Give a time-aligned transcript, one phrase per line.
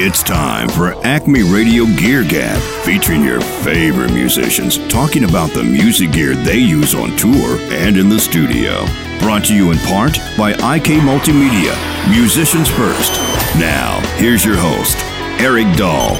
[0.00, 6.12] It's time for Acme Radio Gear Gab, featuring your favorite musicians talking about the music
[6.12, 8.86] gear they use on tour and in the studio.
[9.18, 11.74] Brought to you in part by IK Multimedia,
[12.08, 13.10] musicians first.
[13.58, 14.96] Now, here's your host,
[15.40, 16.16] Eric Dahl.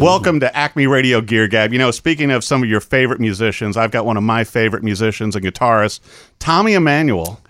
[0.00, 1.72] Welcome to Acme Radio Gear Gab.
[1.72, 4.82] You know, speaking of some of your favorite musicians, I've got one of my favorite
[4.82, 6.00] musicians and guitarists,
[6.40, 7.40] Tommy Emmanuel.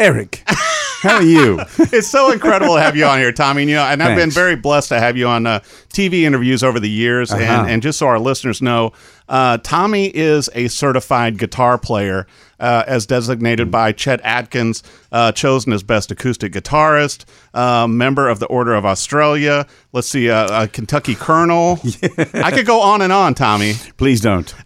[0.00, 0.42] Eric,
[1.00, 1.60] how are you?
[1.78, 3.62] it's so incredible to have you on here, Tommy.
[3.62, 5.60] And, you know, and I've been very blessed to have you on uh,
[5.90, 7.30] TV interviews over the years.
[7.30, 7.42] Uh-huh.
[7.42, 8.92] And, and just so our listeners know,
[9.28, 12.26] uh, Tommy is a certified guitar player,
[12.58, 14.82] uh, as designated by Chet Atkins,
[15.12, 17.24] uh, chosen as best acoustic guitarist,
[17.54, 19.66] uh, member of the Order of Australia.
[19.92, 21.78] Let's see, uh, a Kentucky Colonel.
[22.34, 23.74] I could go on and on, Tommy.
[23.96, 24.52] Please don't.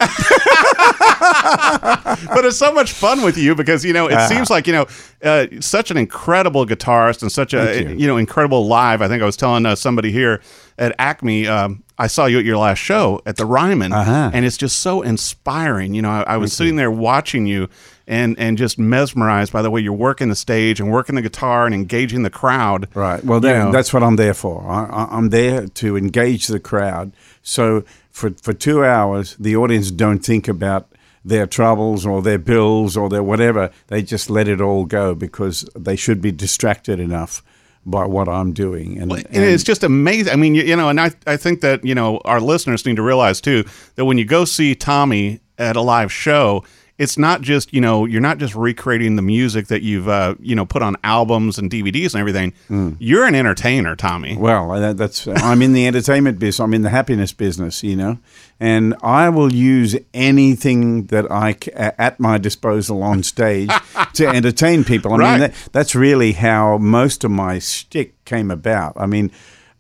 [2.35, 4.87] but it's so much fun with you because you know it seems like you know
[5.23, 7.89] uh, such an incredible guitarist and such a you.
[7.97, 8.07] you.
[8.07, 9.03] know incredible live.
[9.03, 10.41] I think I was telling uh, somebody here
[10.79, 11.47] at Acme.
[11.47, 14.31] Um, I saw you at your last show at the Ryman, Uh-huh.
[14.35, 15.95] and it's just so inspiring.
[15.95, 17.69] You know, I, I was sitting there watching you.
[18.09, 21.67] And, and just mesmerized by the way you're working the stage and working the guitar
[21.67, 22.89] and engaging the crowd.
[22.95, 23.25] Right.
[23.25, 24.69] Well, You that, that's what I'm there for.
[24.69, 27.13] I, I, I'm there to engage the crowd.
[27.43, 30.92] So for for two hours, the audience don't think about
[31.25, 33.71] their troubles or their bills or their whatever.
[33.89, 37.43] They just let it all go because they should be distracted enough
[37.85, 38.99] by what I'm doing.
[38.99, 40.33] And, And it's just amazing.
[40.33, 42.97] I mean, you, you know, and I, I think that, you know, our listeners need
[42.97, 43.65] to realize too
[43.97, 46.65] that when you go see Tommy at a live show,
[47.03, 50.55] it's not just, you know, you're not just recreating the music that you've, uh, you
[50.55, 52.53] know, put on albums and DVDs and everything.
[53.01, 54.37] You're an entertainer, Tommy.
[54.37, 56.61] Well, that, that's I'm in the entertainment business.
[56.61, 58.19] I'm in the happiness business, you know,
[58.61, 63.71] and I will use anything that I c- at my disposal on stage
[64.15, 65.13] to entertain people.
[65.13, 65.31] I Right.
[65.33, 68.93] mean, that, that's really how most of my shtick came about.
[68.97, 69.31] I mean,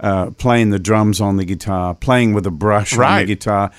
[0.00, 3.70] uh, playing the drums on the guitar, playing with a brush on the guitar.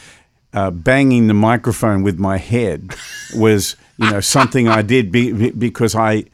[0.53, 2.93] Uh, banging the microphone with my head
[3.36, 6.25] was, you know, something I did be, be- because I,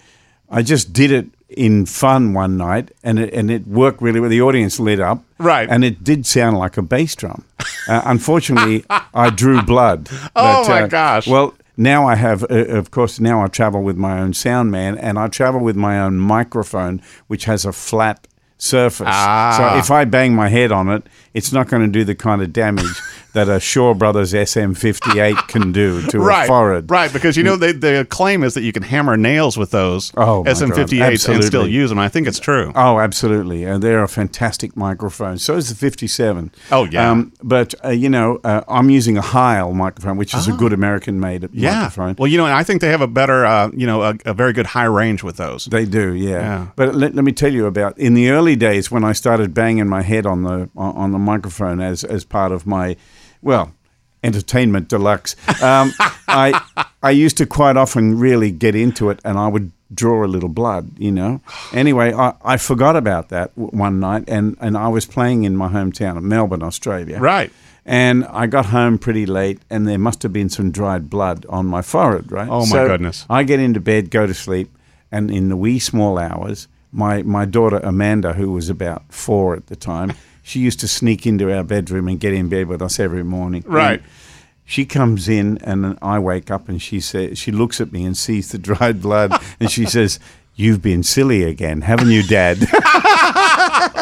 [0.49, 4.29] I just did it in fun one night, and it, and it worked really well.
[4.29, 5.67] The audience lit up, Right.
[5.69, 7.43] and it did sound like a bass drum.
[7.87, 10.09] Uh, unfortunately, I drew blood.
[10.35, 11.25] Oh, my gosh.
[11.27, 12.47] Well, now I have, uh,
[12.77, 15.99] of course, now I travel with my own sound man, and I travel with my
[15.99, 18.27] own microphone, which has a flat
[18.57, 19.07] surface.
[19.09, 19.55] Ah.
[19.57, 21.03] So if I bang my head on it,
[21.33, 22.85] it's not going to do the kind of damage
[23.33, 26.89] that a Shure Brothers SM58 can do to a Right, forehead.
[26.89, 30.11] right, because you know they, the claim is that you can hammer nails with those
[30.17, 31.99] Oh, SM58s and still use them.
[31.99, 32.71] I think it's true.
[32.75, 33.63] Oh, absolutely.
[33.65, 35.37] And they're a fantastic microphone.
[35.37, 36.51] So is the 57.
[36.71, 37.23] Oh, yeah.
[37.43, 41.19] but, uh, you know, uh, I'm using a Heil microphone, which is a good American
[41.19, 41.47] made Ah.
[41.53, 41.73] Yeah.
[41.81, 42.15] microphone.
[42.17, 44.53] Well, you know, I think they have a better, uh, you know, a, a very
[44.53, 45.65] good high range with those.
[45.65, 46.29] They do, yeah.
[46.29, 46.67] Yeah.
[46.75, 49.87] But let, let me tell you about in the early days when I started banging
[49.87, 52.95] my head on the on on the microphone as as part of my,
[53.41, 53.71] well,
[54.23, 55.35] entertainment deluxe.
[55.61, 55.91] Um,
[56.27, 56.61] I
[57.03, 60.49] I used to quite often really get into it, and I would draw a little
[60.49, 61.41] blood, you know.
[61.73, 65.55] Anyway, I, I forgot about that w- one night, and and I was playing in
[65.55, 67.19] my hometown of Melbourne, Australia.
[67.19, 67.51] Right.
[67.85, 71.65] And I got home pretty late, and there must have been some dried blood on
[71.65, 72.47] my forehead, right?
[72.47, 73.25] Oh, my So goodness.
[73.29, 74.69] I get into bed, go to sleep,
[75.11, 79.67] and in the wee small hours, my, my daughter Amanda, who was about four at
[79.67, 80.13] the time,
[80.43, 83.63] she used to sneak into our bedroom and get in bed with us every morning.
[83.67, 83.99] Right.
[83.99, 84.09] And
[84.69, 88.15] she comes in, and I wake up, and she says, she looks at me and
[88.15, 90.19] sees the dried blood, and she says,
[90.55, 92.59] "You've been silly again, haven't you, Dad?"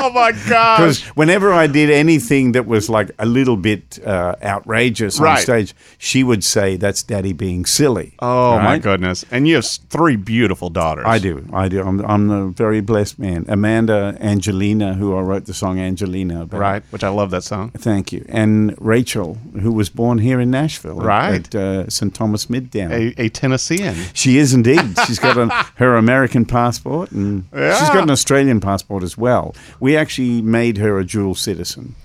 [0.07, 0.77] Oh my god!
[0.77, 5.37] Because whenever I did anything that was like a little bit uh, outrageous Right.
[5.37, 9.25] on stage, she would say, "That's Daddy being silly." Oh my goodness!
[9.31, 11.05] And you have three beautiful daughters.
[11.05, 11.81] I do, I do.
[11.81, 13.45] I'm, I'm the very blessed man.
[13.49, 16.59] Amanda Angelina, who I wrote the song Angelina about.
[16.59, 16.83] right?
[16.91, 17.71] Which I love that song.
[17.71, 18.23] Thank you.
[18.29, 21.45] And Rachel, who was born here in Nashville, Right.
[21.47, 22.13] at, uh, St.
[22.13, 22.91] Thomas Midtown.
[22.91, 23.95] A, a Tennessean.
[24.13, 24.79] She is indeed.
[25.05, 27.93] She's got an, her American passport, and she's Yeah.
[27.93, 29.53] got an Australian passport as well.
[29.79, 31.95] We actually made her a dual citizen.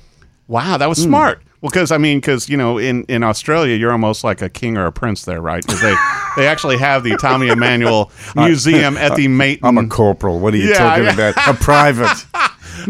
[0.49, 1.05] Wow, that was Hmm.
[1.11, 1.43] smart.
[1.61, 4.77] Well, because I mean, because you know, in, in Australia, you're almost like a king
[4.77, 5.65] or a prince there, right?
[5.65, 5.95] Because they
[6.37, 9.61] they actually have the Tommy Emmanuel Museum at the Maton.
[9.63, 10.41] I'm a corporal.
[10.41, 11.13] What are you Yeah, talking yeah.
[11.31, 11.49] about?
[11.49, 12.27] A private.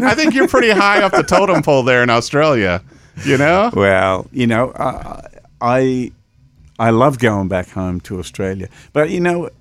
[0.01, 2.81] I think you're pretty high up the totem pole there in Australia.
[3.23, 3.69] You know?
[3.75, 5.27] well, you know, I,
[5.61, 6.11] I
[6.79, 9.51] I love going back home to Australia, but you know,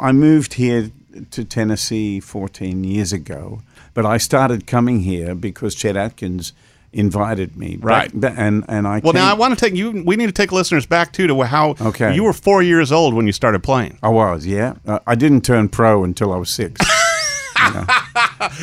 [0.00, 0.92] I moved here
[1.32, 3.60] to Tennessee 14 years ago,
[3.94, 6.52] but I started coming here because Chet Atkins
[6.92, 7.78] invited me.
[7.80, 8.12] Right.
[8.12, 10.02] ba- and and I Well, came, now I want to take you.
[10.04, 12.14] We need to take listeners back too to how Okay.
[12.14, 13.98] you were four years old when you started playing.
[14.02, 14.74] I was, yeah.
[14.86, 16.80] Uh, I didn't turn pro until I was six.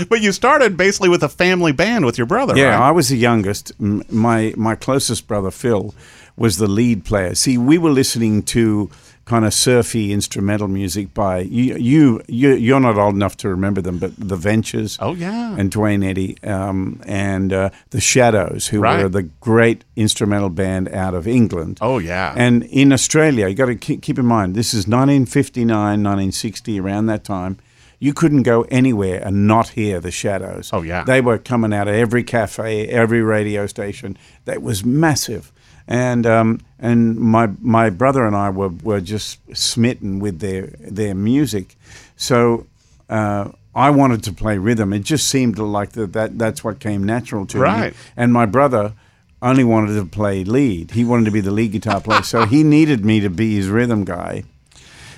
[0.10, 2.88] But you started basically with a family band with your brother, Yeah, right?
[2.90, 3.72] I was the youngest.
[3.80, 5.94] My my closest brother Phil
[6.36, 7.34] was the lead player.
[7.36, 8.90] See, we were listening to
[9.30, 11.76] kind of surfy instrumental music by you.
[11.78, 14.98] You, you you're not old enough to remember them, but the Ventures.
[15.00, 15.56] Oh, yeah.
[15.60, 19.04] and Duane Eddy, um, and uh, the Shadows, who Right.
[19.04, 21.78] were the great instrumental band out of England.
[21.80, 22.34] Oh, yeah.
[22.36, 25.70] And in Australia, you got to keep, keep in mind this is 1959,
[26.04, 27.58] 1960, around that time.
[28.02, 30.70] You couldn't go anywhere and not hear the Shadows.
[30.74, 31.04] Oh, yeah.
[31.04, 34.18] They were coming out of every cafe, every radio station.
[34.46, 35.52] That was massive.
[35.90, 41.16] And um, and my my brother and I were, were just smitten with their their
[41.16, 41.76] music.
[42.16, 42.68] So
[43.10, 44.94] uh, I wanted to play rhythm.
[44.94, 47.64] It just seemed like that, that that's what came natural to me.
[47.64, 47.94] Right.
[48.16, 48.94] And my brother
[49.42, 50.92] only wanted to play lead.
[50.92, 52.24] He wanted to be the lead guitar player.
[52.24, 54.44] so he needed me to be his rhythm guy.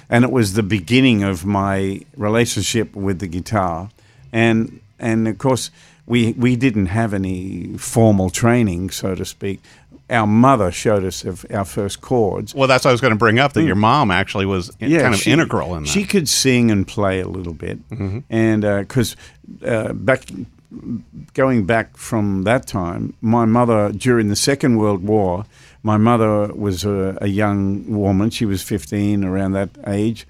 [0.09, 3.89] And it was the beginning of my relationship with the guitar.
[4.31, 5.69] And and of course
[6.05, 9.61] we we didn't have any formal training, so to speak.
[10.11, 12.53] Our mother showed us of our first chords.
[12.53, 14.91] well, that's what I was going to bring up that your mom actually was in-
[14.99, 15.89] kind of she- integral in that.
[15.89, 17.79] She could sing and play a little bit,
[18.29, 19.15] and because
[19.65, 20.25] uh, back
[21.33, 25.45] going back from that time, my mother during the Second World War,
[25.83, 28.29] my mother was a, a young woman.
[28.29, 30.27] She was fifteen, around that age.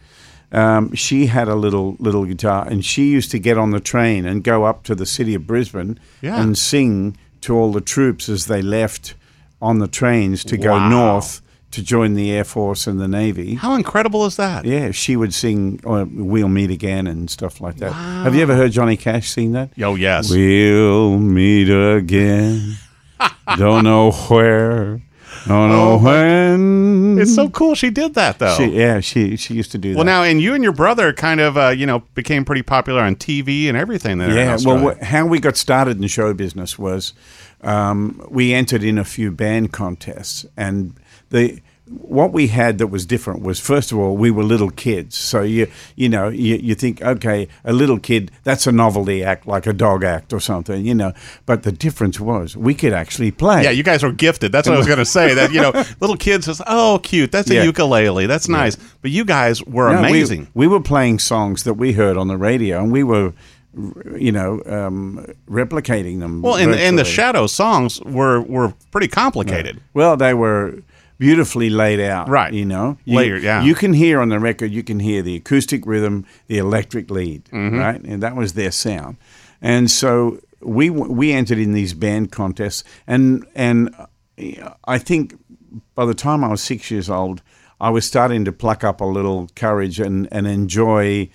[0.53, 4.25] Um, she had a little little guitar, and she used to get on the train
[4.25, 6.41] and go up to the city of Brisbane Yeah.
[6.41, 9.15] and sing to all the troops as they left
[9.61, 10.89] on the trains to go Wow.
[10.89, 11.41] north
[11.71, 13.55] to join the Air Force and the Navy.
[13.55, 14.65] How incredible is that?
[14.65, 17.93] Yeah, she would sing uh, "We'll Meet Again" and stuff like that.
[17.93, 19.69] Have you ever heard Johnny Cash sing that?
[19.81, 20.29] Oh, yes.
[20.29, 22.75] We'll meet again.
[23.57, 25.01] don't know where,
[25.47, 27.17] don't know when.
[27.19, 28.55] it's so cool she did that, though.
[28.55, 30.11] She, yeah, she she used to do well, that.
[30.11, 33.15] now, and you and your brother kind of, uh, you know, became pretty popular on
[33.15, 34.31] TV and everything there.
[34.31, 34.57] yeah.
[34.63, 37.13] Well, wh- how we got started in show business was
[37.61, 40.95] um, we entered in a few band contests, and
[41.29, 41.59] the
[41.99, 45.41] what we had that was different was first of all we were little kids so
[45.41, 49.67] you you know you, you think okay a little kid that's a novelty act like
[49.67, 51.11] a dog act or something you know
[51.45, 54.51] but the difference was we could actually play Yeah, you guys were gifted.
[54.51, 55.33] That's what I was going to say.
[55.33, 57.31] That you know, little kids just, oh, cute.
[57.31, 57.63] That's a Yeah.
[57.63, 58.25] ukulele.
[58.25, 58.75] That's nice.
[59.01, 60.47] But you guys were No, amazing.
[60.53, 63.33] We, were playing songs that we heard on the radio, and we were,
[64.17, 66.41] you know, um, replicating them.
[66.41, 67.05] well, and and the.
[67.05, 69.79] Shadow songs were were pretty complicated.
[69.93, 70.81] Well, they were
[71.21, 72.27] beautifully laid out.
[72.27, 72.51] Right.
[72.51, 73.62] You know, you, Layered, yeah.
[73.63, 77.45] You can hear on the record, you can hear the acoustic rhythm, the electric lead,
[77.45, 77.77] Mm-hmm.
[77.77, 79.18] right, and that was their sound.
[79.62, 83.94] And so we we entered in these band contests, and and
[84.85, 85.35] I think
[85.95, 87.41] by the time I was six years old,
[87.79, 91.29] I was starting to pluck up a little courage and and enjoy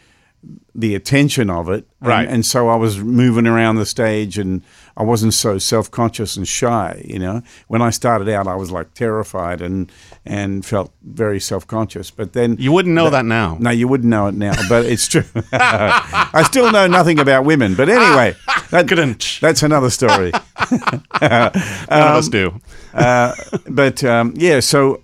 [0.74, 1.86] the attention of it.
[2.00, 2.28] And- Right.
[2.28, 4.62] And, so I was moving around the stage and
[4.96, 7.42] I wasn't so self conscious and shy, you know.
[7.68, 9.90] When I started out I was like terrified and
[10.24, 12.10] and felt very self conscious.
[12.10, 13.56] But then You wouldn't know that now.
[13.60, 15.24] no, you wouldn't know it now, but it's true.
[15.52, 18.34] I still know nothing about women, but anyway,
[18.70, 20.32] that, that's another story.
[21.20, 21.50] None
[21.90, 22.60] of us do.
[22.94, 23.34] Uh,
[23.68, 25.02] but um, yeah, so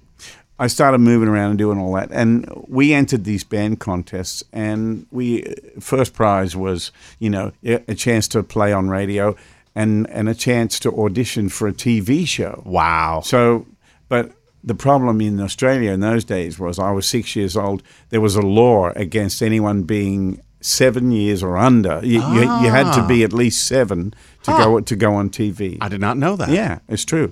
[0.58, 5.06] I started moving around and doing all that, and we entered these band contests, and
[5.10, 9.36] we first prize was you know a chance to play on radio,
[9.74, 12.62] and and a chance to audition for a TV show.
[12.66, 13.22] Wow.
[13.24, 13.66] So,
[14.08, 14.32] but
[14.64, 17.82] the problem in Australia in those days was I was six years old.
[18.10, 22.00] There was a law against anyone being seven years or under.
[22.04, 25.78] You, you, you had to be at least seven to go to go on TV.
[25.80, 26.50] I did not know that.
[26.50, 27.30] Yeah, it's true.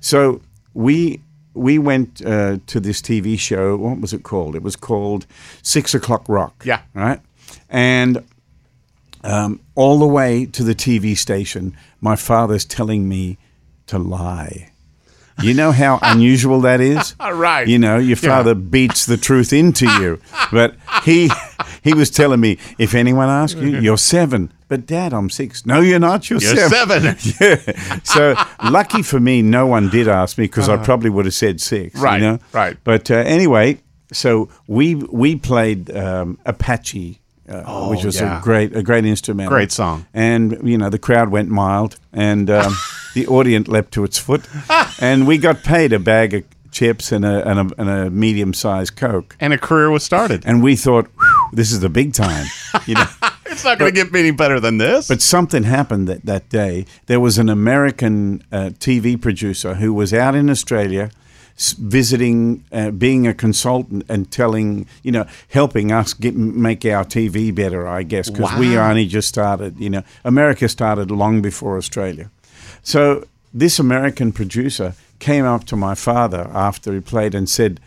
[0.00, 0.40] So
[0.74, 1.20] we
[1.54, 3.76] we went uh, to this TV show.
[3.76, 4.56] What was it called?
[4.56, 5.26] It was called
[5.62, 6.62] Six O'clock Rock.
[6.64, 6.82] Yeah.
[6.94, 7.20] right.
[7.68, 8.24] And
[9.24, 13.38] um, all the way to the TV station, my father's telling me
[13.86, 14.70] to lie.
[15.42, 17.14] You know how unusual that is.
[17.20, 17.66] Right.
[17.66, 20.20] You know, your father beats the truth into you,
[20.52, 20.74] but
[21.04, 21.30] he
[21.82, 24.52] he was telling me if anyone asks you, you're seven.
[24.68, 25.64] But Dad, I'm six.
[25.66, 26.28] No, you're not.
[26.30, 27.16] You're, You're seven.
[27.40, 27.98] yeah.
[28.04, 28.34] So
[28.70, 31.94] lucky for me, no one did ask me because I probably would have said six.
[31.96, 32.38] you Right, know?
[32.52, 32.76] right.
[32.84, 33.80] But uh, anyway,
[34.12, 38.38] so we we played um, Apache, uh, which was Oh, yeah.
[38.38, 40.06] a great a great instrument, Great song.
[40.14, 42.74] and you know the crowd went mild, and um,
[43.14, 44.42] the audience leapt to its foot,
[45.00, 48.54] and we got paid a bag of chips and a and a, and a medium
[48.54, 50.42] sized coke, And a career was started.
[50.46, 51.06] and we thought
[51.52, 52.46] this is the big time,
[52.86, 53.06] you know.
[53.52, 55.08] It's not going to get any better than this.
[55.08, 56.86] But something happened that, that day.
[57.04, 61.10] There was an American uh, TV producer who was out in Australia
[61.56, 67.54] visiting, uh, being a consultant, and telling, you know, helping us get make our TV
[67.54, 67.86] better.
[67.86, 69.78] I guess because we only just started.
[69.78, 72.30] You know, America started long before Australia.
[72.82, 77.80] So this American producer came up to my father after he played and said,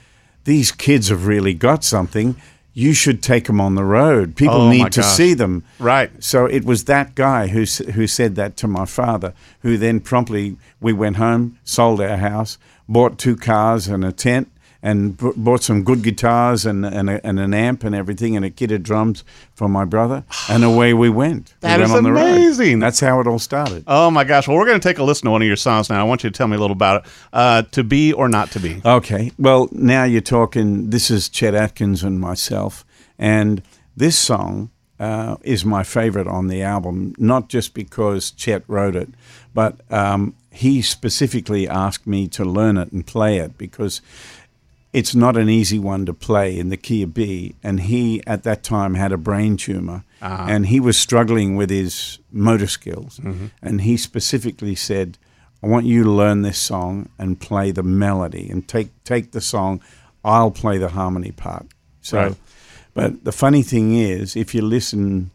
[0.46, 2.36] "These kids have really got something.
[2.78, 4.36] You should take them on the road.
[4.36, 5.16] People Oh, need to gosh.
[5.16, 6.12] see them." Right.
[6.24, 10.56] So it was that guy who who said that to my father, who then promptly
[10.80, 12.58] we went home, sold our house,
[12.88, 14.52] bought two cars and a tent,
[14.84, 18.46] and b- bought some good guitars and and, a, and an amp and everything and
[18.46, 19.24] a kit of drums
[19.56, 21.54] for my brother, and away we went.
[21.62, 22.32] That we is went on the road.
[22.32, 22.80] amazing.
[22.80, 23.84] That's how it all started.
[23.88, 24.48] Oh my gosh!
[24.48, 26.00] Well, we're going to take a listen to one of your songs now.
[26.00, 27.12] I want you to tell me a little about it.
[27.34, 28.82] Uh, to be or not to be.
[28.86, 29.32] Okay.
[29.40, 30.90] Well, now you're talking.
[30.92, 32.86] This is Chet Atkins and myself,
[33.18, 33.64] and
[33.98, 37.14] this song uh, is my favorite on the album.
[37.18, 39.10] Not just because Chet wrote it,
[39.54, 44.02] but um, he specifically asked me to learn it and play it because
[44.94, 47.56] it's not an easy one to play in the key of B.
[47.62, 50.04] And he, at that time, had a brain tumor
[50.48, 53.20] and he was struggling with his motor skills.
[53.62, 55.18] And he specifically said,
[55.62, 59.42] I want you to learn this song and play the melody and take, take the
[59.42, 59.82] song.
[60.24, 61.66] I'll play the harmony part.
[62.02, 62.36] So, Right.
[62.96, 65.30] But the funny thing is, if you listen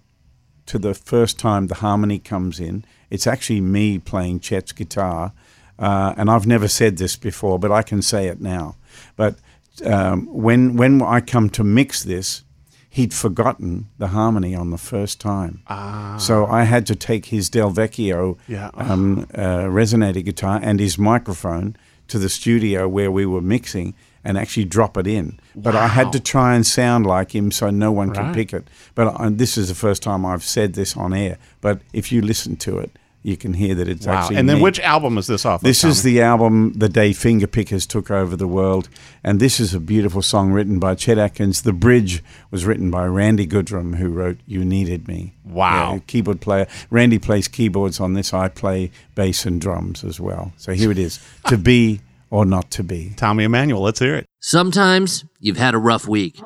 [0.66, 5.32] to the first time the harmony comes in, it's actually me playing Chet's guitar.
[5.78, 8.76] Uh, and I've never said this before, but I can say it now.
[9.16, 9.36] But
[9.84, 12.42] um, when when I come to mix this,
[12.90, 15.62] he'd forgotten the harmony on the first time.
[15.68, 16.16] Ah.
[16.18, 18.70] So I had to take his Del Vecchio Yeah.
[18.74, 21.76] um, uh, resonator guitar and his microphone
[22.08, 25.38] to the studio where we were mixing and actually drop it in.
[25.56, 28.68] But I had to try and sound like him so no one could pick it.
[28.94, 31.38] But I, this is the first time I've said this on air.
[31.60, 32.90] But if you listen to it,
[33.22, 34.14] you can hear that it's Wow.
[34.14, 34.62] actually And then me.
[34.62, 35.60] which album is this off?
[35.60, 38.88] of, This is the album the day Fingerpickers took over the world,
[39.22, 41.60] and this is a beautiful song written by Chet Atkins.
[41.60, 45.92] The bridge was written by Randy Goodrum, who wrote "You Needed Me." Wow.
[45.94, 46.66] Yeah, keyboard player.
[46.88, 48.32] Randy plays keyboards on this.
[48.32, 50.52] I play bass and drums as well.
[50.56, 53.12] So here it is: to be or not to be.
[53.16, 53.82] Tommy Emmanuel.
[53.82, 54.26] Let's hear it.
[54.40, 56.36] Sometimes you've had a rough week.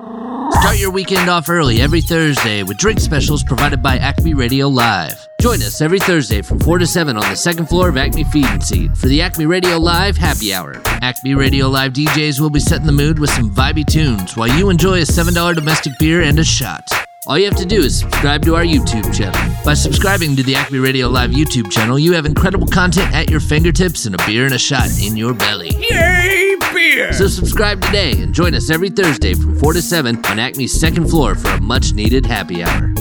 [0.61, 5.15] Start your weekend off early every Thursday with drink specials provided by Acme Radio Live.
[5.41, 8.47] Join us every Thursday from 4 to 7 on the second floor of Acme Feed
[8.47, 10.81] and Seed for the Acme Radio Live Happy Hour.
[10.87, 14.71] Acme Radio Live DJs will be setting the mood with some vibey tunes while you
[14.71, 16.89] enjoy a $7 domestic beer and a shot.
[17.27, 19.55] All you have to do is subscribe to our YouTube channel.
[19.65, 23.41] By subscribing to the Acme Radio Live YouTube channel, you have incredible content at your
[23.41, 25.71] fingertips and a beer and a shot in your belly.
[25.71, 27.15] Yay, beer!
[27.15, 31.09] So subscribe today and join us every Thursday from 4 to 7 on Acme's second
[31.09, 32.93] floor for a much needed happy hour.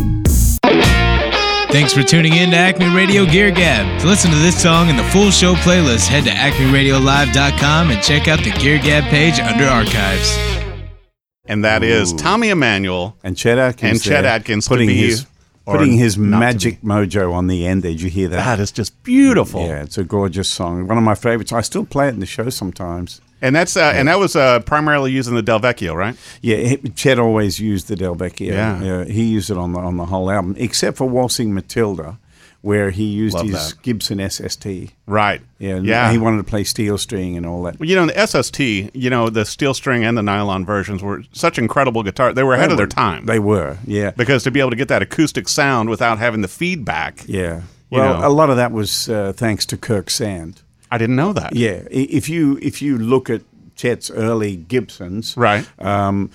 [1.74, 4.00] Thanks for tuning in to Acme Radio Gear Gab.
[4.02, 8.30] To listen to this song and the full show playlist, head to acmeradiolive.com and check
[8.30, 10.53] out the Gear Gab page under archives.
[11.46, 13.18] And that is Tommy Emmanuel.
[13.24, 13.92] And Chet Atkins.
[13.92, 15.26] And Chet Atkins putting be his
[15.66, 17.84] putting his magic mojo on the end.
[17.84, 18.38] Did you hear that?
[18.38, 19.62] That is just beautiful.
[19.66, 20.88] Yeah, it's a gorgeous song.
[20.88, 21.52] One of my favorites.
[21.52, 23.20] I still play it in the show sometimes.
[23.42, 26.16] And that's uh, and that was uh, primarily using the Del Vecchio, right?
[26.42, 28.54] Yeah, he- Chet always used the Del Vecchio.
[28.54, 29.04] Yeah.
[29.04, 32.18] he used it on the on the whole album, except for Waltzing Matilda,
[32.64, 33.82] where he used Love his that.
[33.84, 34.66] Gibson SST.
[35.06, 35.42] Right.
[35.60, 36.10] Yeah, and Yeah.
[36.12, 37.78] He wanted to play steel string and all that.
[37.78, 38.60] Well, you know, the SST,
[38.96, 42.32] you know, the steel string and the nylon versions were such incredible guitar.
[42.32, 43.26] They were ahead of their time.
[43.26, 46.48] They were, yeah, because to be able to get that acoustic sound without having the
[46.48, 47.24] feedback.
[47.28, 47.64] yeah.
[47.90, 48.28] Well, know.
[48.28, 50.62] a lot of that was uh, thanks to Kirk Sand.
[50.90, 51.56] I didn't know that.
[51.56, 53.42] Yeah, if you if you look at
[53.76, 55.68] Chet's early Gibsons, Right.
[55.80, 56.32] um,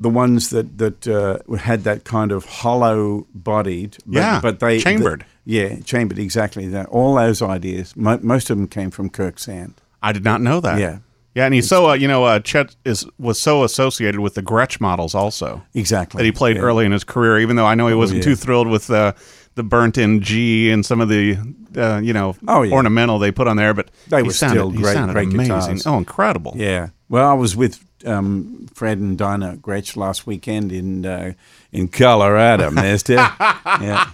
[0.00, 4.78] the ones that that uh, had that kind of hollow bodied, but, Yeah, but they
[4.80, 5.20] chambered.
[5.44, 6.68] the- yeah, chambered exactly.
[6.68, 9.74] That all those ideas, mo- most of them came from Kirk Sand.
[10.02, 10.78] I did not know that.
[10.78, 10.98] Yeah.
[11.34, 14.42] Yeah, and he's so uh, you know uh, Chet is was so associated with the
[14.42, 16.62] Gretsch models also Exactly that he played yeah.
[16.62, 17.38] early in his career.
[17.38, 18.24] Even though I know he wasn't yeah.
[18.24, 19.14] too thrilled with the
[19.54, 21.36] the burnt in G and some of the
[21.76, 22.74] uh, you know Oh, yeah.
[22.74, 25.44] ornamental they put on there, but They were sounded, still great- great amazing.
[25.76, 25.86] guitars.
[25.86, 26.54] Oh, incredible!
[26.56, 26.88] Yeah.
[27.08, 31.32] Well, I was with um, Fred and Dinah Gretsch last weekend in uh,
[31.72, 33.14] in Colorado, Mister.
[33.80, 34.10] yeah.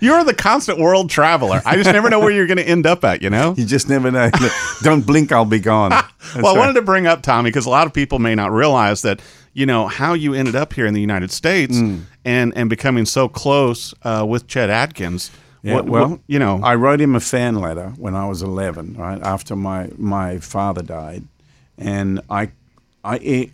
[0.00, 1.60] You're the constant world traveler.
[1.64, 3.22] I just never know where you're going to end up at.
[3.22, 3.54] You know.
[3.56, 4.30] You just never know.
[4.82, 5.90] Don't blink, I'll be gone.
[5.90, 6.58] That's well, I right.
[6.58, 9.20] wanted to bring up Tommy because a lot of people may not realize that
[9.52, 12.02] you know how you ended up here in the United States Mm.
[12.24, 15.30] and and becoming so close uh, with Chet Atkins.
[15.62, 18.42] Yeah, What- well, what- you know, I wrote him a fan letter when I was
[18.42, 21.24] 11, right after my my father died,
[21.78, 22.50] and I,
[23.04, 23.50] I,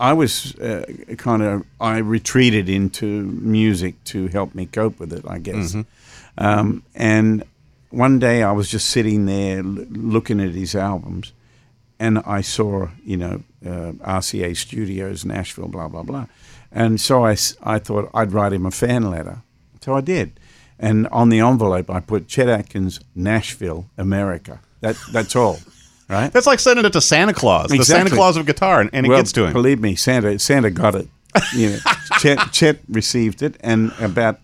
[0.00, 0.84] I was uh,
[1.16, 5.74] kind of I retreated into music to help me cope with it, I guess.
[6.38, 7.44] Um, and
[7.90, 11.32] one day I was just sitting there l- looking at his albums,
[11.98, 16.26] and I saw, you know, uh, RCA Studios, Nashville, blah blah blah,
[16.70, 19.38] and so I I thought I'd write him a fan letter,
[19.80, 20.38] so I did,
[20.78, 24.60] and on the envelope I put Chet Atkins, Nashville, America.
[24.82, 25.58] That that's all,
[26.08, 26.32] right?
[26.32, 29.08] That's like sending it to Santa Claus, the Santa Claus of guitar, and, and it
[29.08, 29.52] well, gets to him.
[29.52, 31.08] Believe me, Santa Santa got it.
[31.54, 31.78] You know,
[32.18, 34.40] Chet, Chet received it, and about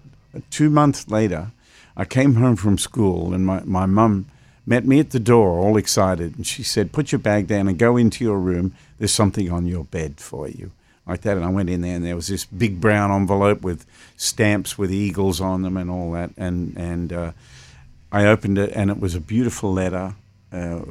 [0.50, 1.50] two months later,
[1.96, 4.26] I came home from school, and my my mum
[4.66, 7.78] met me at the door, all excited, and she said, "Put your bag down and
[7.78, 8.74] go into your room.
[8.98, 10.70] There's something on your bed for you."
[11.06, 13.86] Like that, and I went in there, and there was this big brown envelope with
[14.16, 17.32] stamps with eagles on them and all that, and and uh,
[18.12, 20.14] I opened it, and it was a beautiful letter
[20.52, 20.82] uh,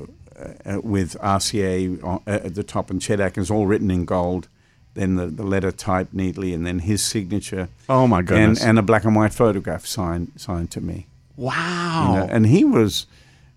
[0.42, 4.06] Uh, uh, with RCA uh, uh, at the top and Chet Atkins all written in
[4.06, 4.48] gold.
[4.94, 7.70] Then the, the letter typed neatly, and then his signature.
[7.88, 8.64] Oh, my And, goodness.
[8.64, 11.08] and a black and white photograph signed signed to me.
[11.38, 12.08] wow.
[12.14, 13.06] You know, and he was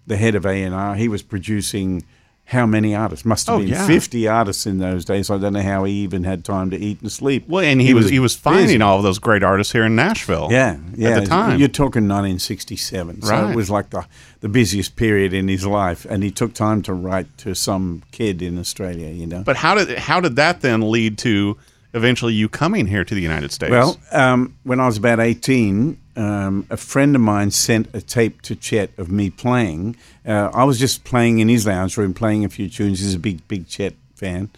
[0.07, 0.95] the head of A and R.
[0.95, 2.05] He was producing
[2.47, 3.25] how many artists?
[3.25, 3.87] Must have Oh, been yeah.
[3.87, 5.31] fifty artists in those days.
[5.31, 7.49] I don't know how he even had time to eat and sleep.
[7.49, 8.81] well, and he, was, he was finding busy.
[8.83, 10.49] all of those great artists here in Nashville.
[10.51, 11.11] Yeah, yeah.
[11.11, 11.59] At the time.
[11.59, 13.23] You're talking 1967.
[13.23, 13.51] So Right.
[13.51, 14.05] it was like the,
[14.41, 16.05] the busiest period in his life.
[16.09, 19.43] And he took time to write to some kid in Australia, you know.
[19.43, 21.57] But how did how did that then lead to
[21.95, 23.71] eventually you coming here to the United States?
[23.71, 28.42] well, um, when I was about 18, um, a friend of mine sent a tape
[28.42, 29.97] to Chet of me playing.
[30.26, 33.00] Uh, I was just playing in his lounge room, playing a few tunes.
[33.00, 34.50] He's a big, big Chet fan.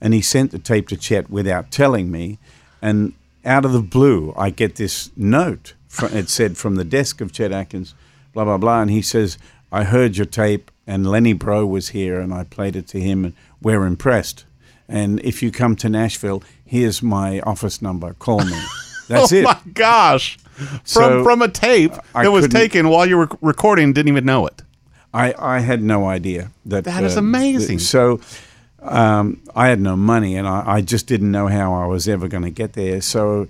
[0.00, 2.38] And he sent the tape to Chet without telling me.
[2.80, 3.12] And
[3.44, 5.74] out of the blue, I get this note.
[5.88, 7.94] Fr it said from the desk of Chet Atkins,
[8.32, 8.82] blah, blah, blah.
[8.82, 9.36] And he says,
[9.72, 13.24] I heard your tape, and Lenny Breau was here, and I played it to him,
[13.24, 14.44] and we're impressed.
[14.88, 18.14] And if you come to Nashville, here's my office number.
[18.14, 18.60] Call me.
[19.08, 19.44] That's oh it.
[19.44, 20.38] Oh my gosh.
[20.68, 24.24] From So, from a tape I that was taken while you were recording, didn't even
[24.24, 24.62] know it.
[25.12, 26.84] I, I had no idea that.
[26.84, 27.78] That is uh, amazing.
[27.78, 28.20] th- So
[28.82, 32.28] um, I had no money, and I, I just didn't know how I was ever
[32.28, 33.00] going to get there.
[33.00, 33.48] So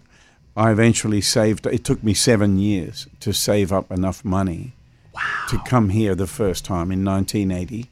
[0.57, 1.67] I eventually saved.
[1.67, 4.73] It took me seven years to save up enough money
[5.49, 7.89] to come here the first time in 1980,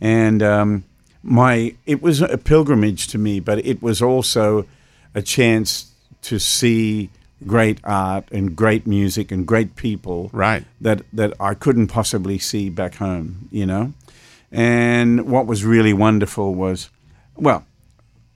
[0.00, 0.84] and um,
[1.22, 4.64] my it was a pilgrimage to me, but it was also
[5.14, 7.10] a chance to see
[7.46, 10.64] great art and great music and great people Right.
[10.80, 13.92] that that I couldn't possibly see back home, you know.
[14.50, 16.90] And what was really wonderful was,
[17.36, 17.64] well,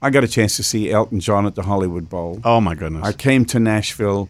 [0.01, 2.41] I got a chance to see Elton John at the Hollywood Bowl.
[2.45, 3.05] Oh my goodness.
[3.07, 4.29] I came to Nashville.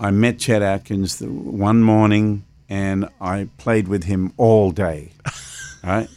[0.00, 5.10] I met Chet Atkins the, one morning, and I played with him all day.
[5.84, 6.08] Right?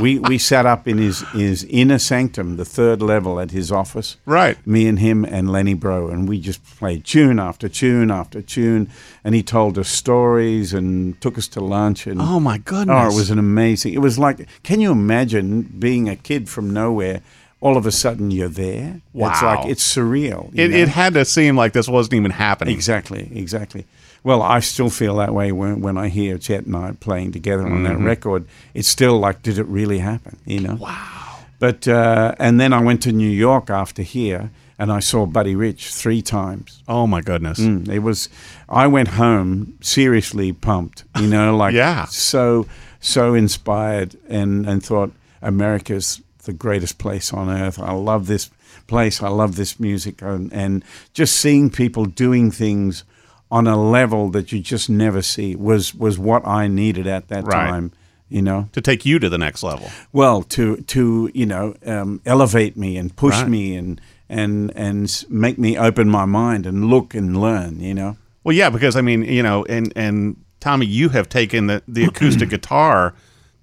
[0.00, 4.16] We we sat up in his his inner sanctum, the third level at his office.
[4.26, 4.64] Right.
[4.66, 8.90] Me and him and Lenny Breau, and we just played tune after tune after tune,
[9.24, 12.20] and he told us stories and took us to lunch and.
[12.20, 12.96] oh my goodness.
[12.98, 13.94] Oh, it was an amazing.
[13.94, 17.22] It was like, can you imagine being a kid from nowhere?
[17.62, 19.00] All of a sudden, you're there.
[19.14, 19.30] Wow.
[19.30, 20.50] It's like it's surreal.
[20.54, 22.74] it, it had to seem like this wasn't even happening.
[22.74, 23.86] Exactly, exactly.
[24.24, 27.64] Well, I still feel that way when, when I hear Chet and I playing together
[27.64, 27.84] on Mm-hmm.
[27.84, 28.46] that record.
[28.74, 30.36] It's still like, did it really happen?
[30.44, 30.74] You know?
[30.74, 31.38] Wow.
[31.58, 35.54] But uh, and then I went to New York after here, and I saw Buddy
[35.56, 36.82] Rich three times.
[36.86, 37.58] Oh my goodness.
[37.58, 38.28] Mm, it was.
[38.68, 41.04] I went home seriously pumped.
[41.18, 42.04] You know, like Yeah.
[42.06, 42.66] so
[43.00, 47.78] so inspired, and and thought America's the greatest place on earth.
[47.78, 48.50] I love this
[48.86, 49.22] place.
[49.22, 53.02] I love this music, and, and just seeing people doing things
[53.50, 57.44] on a level that you just never see was was what I needed at that
[57.44, 57.66] Right.
[57.68, 57.92] time.
[58.28, 59.88] You know, To take you to the next level.
[60.12, 63.48] well, to to you know um, elevate me and push Right.
[63.48, 67.78] me and and and make me open my mind and look and learn.
[67.80, 68.16] You know.
[68.42, 72.04] Well, yeah, because I mean, you know, and and Tommy, you have taken the the
[72.04, 73.14] acoustic guitar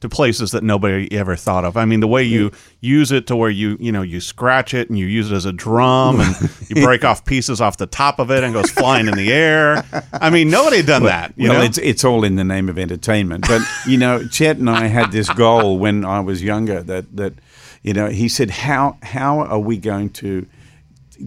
[0.03, 1.77] to places that nobody ever thought of.
[1.77, 4.89] I mean, the way you use it to where you you know you scratch it
[4.89, 6.35] and you use it as a drum and
[6.67, 9.85] you break off pieces off the top of it and goes flying in the air.
[10.11, 11.33] I mean, nobody had done that.
[11.37, 11.65] You well, know?
[11.65, 13.47] it's it's all in the name of entertainment.
[13.47, 17.33] But you know, Chet and I had this goal when I was younger that that
[17.81, 20.45] you know he said how how are we going to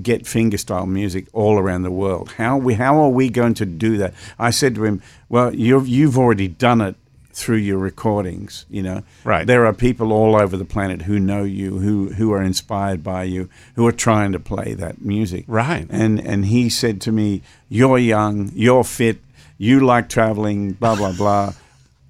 [0.03, 2.33] get fingerstyle music all around the world?
[2.33, 4.13] How we how are we going to do that?
[4.39, 6.97] I said to him, well, you've you've already done it
[7.37, 8.65] through your recordings.
[8.71, 9.47] You know, Right.
[9.47, 13.25] There are people all over the planet who know you, who who are inspired by
[13.25, 15.45] you, who are trying to play that music.
[15.47, 15.87] Right.
[15.91, 19.19] And and he said to me, "You're young, you're fit,
[19.59, 21.53] you like traveling, blah blah blah.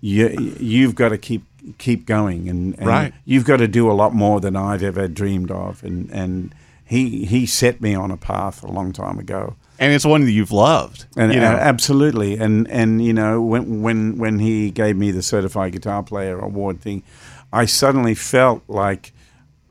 [0.00, 1.42] You you've got to keep
[1.78, 3.12] keep going, and, and Right.
[3.24, 7.24] you've got to do a lot more than I've ever dreamed of." And and he
[7.24, 9.56] he set me on a path a long time ago.
[9.78, 11.06] And it's one that you've loved.
[11.16, 15.22] And you know, absolutely, and and you know when when when he gave me the
[15.22, 17.02] certified guitar player award thing,
[17.52, 19.12] I suddenly felt like,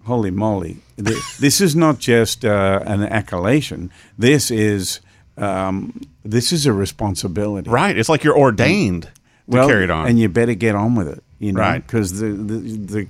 [0.05, 3.91] holy moly, th- this is not just uh, an accolation.
[4.17, 4.99] This is
[5.37, 7.69] um, this is a responsibility.
[7.69, 7.97] Right.
[7.97, 9.09] It's like you're ordained to
[9.47, 10.07] Well, carry it on.
[10.07, 11.23] and you better get on with it.
[11.45, 11.85] You know, Right.
[11.85, 12.57] because the, the
[12.95, 13.07] the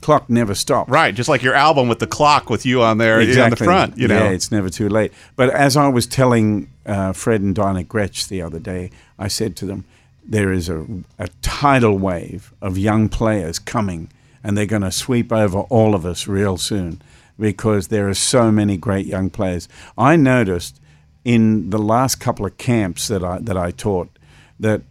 [0.00, 0.90] clock never stops.
[0.90, 1.14] right.
[1.14, 3.96] Just like your album with the clock with you on there on the front.
[3.98, 4.24] You know.
[4.24, 5.12] Yeah, it's never too late.
[5.36, 9.56] But as I was telling uh, Fred and Dinah Gretsch the other day, I said
[9.56, 9.84] to them,
[10.24, 10.86] there is a,
[11.18, 14.08] a tidal wave of young players coming,
[14.44, 17.00] and they're going to sweep over all of us real soon
[17.38, 19.68] because there are so many great young players.
[19.96, 20.80] I noticed
[21.24, 24.10] in the last couple of camps that I, that I taught
[24.58, 24.82] that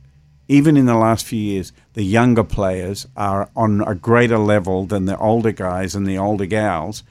[0.50, 5.06] even in the last few years, the younger players are on a greater level than
[5.06, 7.04] the older guys and the older gals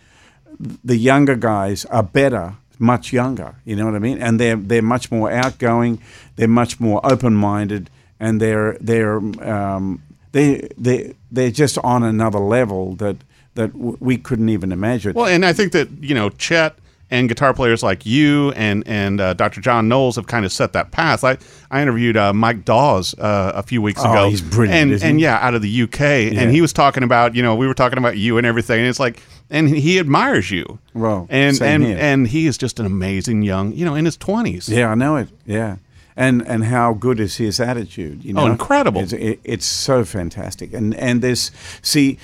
[0.59, 3.57] the younger guys are better, much younger.
[3.65, 4.21] You know what I mean?
[4.21, 6.01] And they're they're much more outgoing.
[6.37, 12.39] They're much more open minded, and they're they're um, they they they're just on another
[12.39, 13.17] level that
[13.55, 15.15] that we couldn't even imagine.
[15.15, 16.77] Well, and I think that you know Chet
[17.11, 19.61] and guitar players like you and and uh, Dr.
[19.61, 21.25] John Knowles have kind of set that path.
[21.25, 21.39] I
[21.71, 24.29] I interviewed uh, Mike Dawes uh, a few weeks Oh, ago.
[24.29, 25.25] he's brilliant, and and he?
[25.25, 27.99] yeah, out of the UK, and he was talking about you know we were talking
[27.99, 30.79] about you and everything, and it's like and he admires you.
[30.95, 31.97] Well, and and here.
[31.99, 34.69] and he is just an amazing young, you know, in his twenties.
[34.69, 35.29] Yeah, I know it.
[35.47, 35.77] Yeah,
[36.17, 38.25] and and how good is his attitude?
[38.25, 39.01] You know, Oh, incredible.
[39.01, 40.75] It's, it, it's so fantastic.
[40.75, 42.19] And and there's see,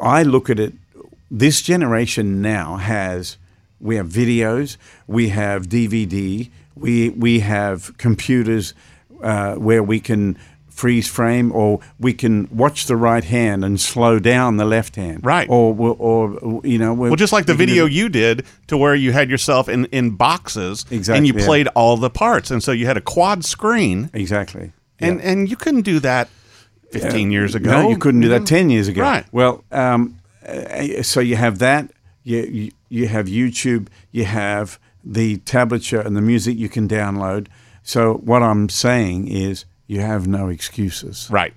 [0.00, 0.72] I look at it.
[1.30, 3.36] This generation now has
[3.80, 8.74] we have videos, we have DVD, we we have computers
[9.22, 10.36] uh, where we can
[10.68, 15.26] freeze frame or we can watch the right hand and slow down the left hand
[15.26, 15.48] Right.
[15.50, 19.28] or or you know Well, just like the video you did, to where you had
[19.28, 21.46] yourself in, in boxes, exactly and you yeah.
[21.46, 25.56] played all the parts, and so you had a quad screen, exactly and and you
[25.56, 26.28] couldn't do that
[26.90, 27.70] fifteen years ago.
[27.70, 29.02] No, you couldn't do that ten years ago.
[29.02, 29.24] Right.
[29.32, 31.90] Well, um, uh, so you have that.
[32.28, 33.88] You, you you have YouTube.
[34.12, 37.46] You have the tablature and the music you can download.
[37.82, 41.28] So what I'm saying is, you have no excuses.
[41.30, 41.54] Right.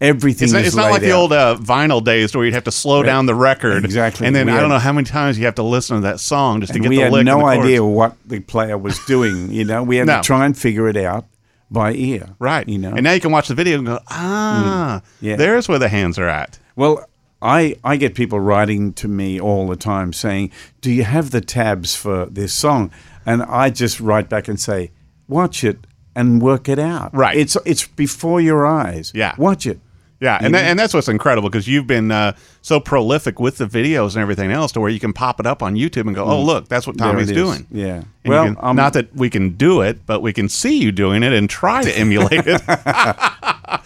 [0.00, 2.64] Everything It's not, is it's not like the old uh, vinyl days where you'd have
[2.64, 3.82] to slow down the record.
[3.84, 4.26] Exactly.
[4.26, 6.20] And then We I don't know how many times you have to listen to that
[6.20, 8.98] song just to get we the had lick and no idea what the player was
[9.06, 9.50] doing.
[9.50, 10.16] You know, we had No.
[10.16, 11.24] to try and figure it out
[11.70, 12.28] by ear.
[12.38, 12.68] Right.
[12.68, 12.90] You know.
[12.92, 15.36] And now you can watch the video and go, ah, Yeah.
[15.36, 16.58] there's where the hands are at.
[16.76, 17.06] Well,
[17.46, 21.40] I I get people writing to me all the time saying, "Do you have the
[21.40, 22.90] tabs for this song?"
[23.24, 24.90] And I just write back and say,
[25.28, 25.78] "Watch it
[26.14, 27.36] and work it out." Right.
[27.36, 29.12] It's it's before your eyes.
[29.14, 29.34] Yeah.
[29.38, 29.78] Watch it.
[30.18, 32.32] Yeah, and, that, and that's what's incredible because you've been uh,
[32.62, 35.62] so prolific with the videos and everything else to where you can pop it up
[35.62, 37.00] on YouTube and go, oh, look, that's what Mm.
[37.00, 37.66] Tommy's doing.
[37.70, 37.96] Yeah.
[37.96, 40.90] And well, can- um, not that we can do it, but we can see you
[40.90, 42.62] doing it and try to emulate it.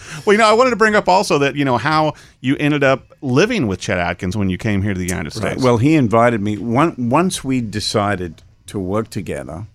[0.27, 2.83] well, you know, I wanted to bring up also that, you know, how you ended
[2.85, 5.63] up living with Chet Atkins when you came here to the United States.
[5.63, 6.57] Well, he invited me.
[6.59, 9.67] One, once we decided to work together,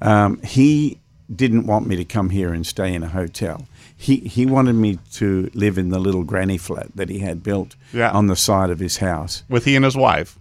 [0.00, 0.98] um, he
[1.34, 3.66] didn't want me to come here and stay in a hotel.
[3.96, 7.76] He, he wanted me to live in the little granny flat that he had built
[7.92, 8.10] Yeah.
[8.10, 9.44] on the side of his house.
[9.48, 10.36] with he and his wife.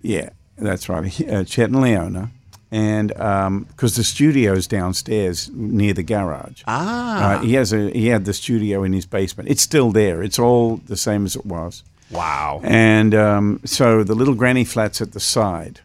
[0.00, 1.04] Yeah, that's right.
[1.06, 2.30] He- Uh, Chet and Leona.
[2.72, 6.62] And because the studio's downstairs near the garage.
[6.66, 7.34] Ah.
[7.34, 9.50] Uh, he has a he had the studio in his basement.
[9.50, 10.22] It's still there.
[10.22, 11.84] It's all the same as it was.
[12.10, 12.62] Wow.
[12.64, 15.80] And um, so the little granny flat's at the side,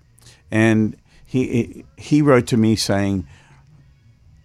[0.49, 0.95] and
[1.25, 3.27] he he wrote to me saying,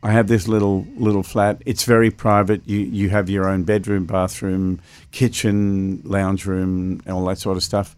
[0.02, 1.62] "I have this little little flat.
[1.64, 2.62] It's very private.
[2.66, 4.80] You you have your own bedroom, bathroom,
[5.12, 7.94] kitchen, lounge room, and all that sort of stuff."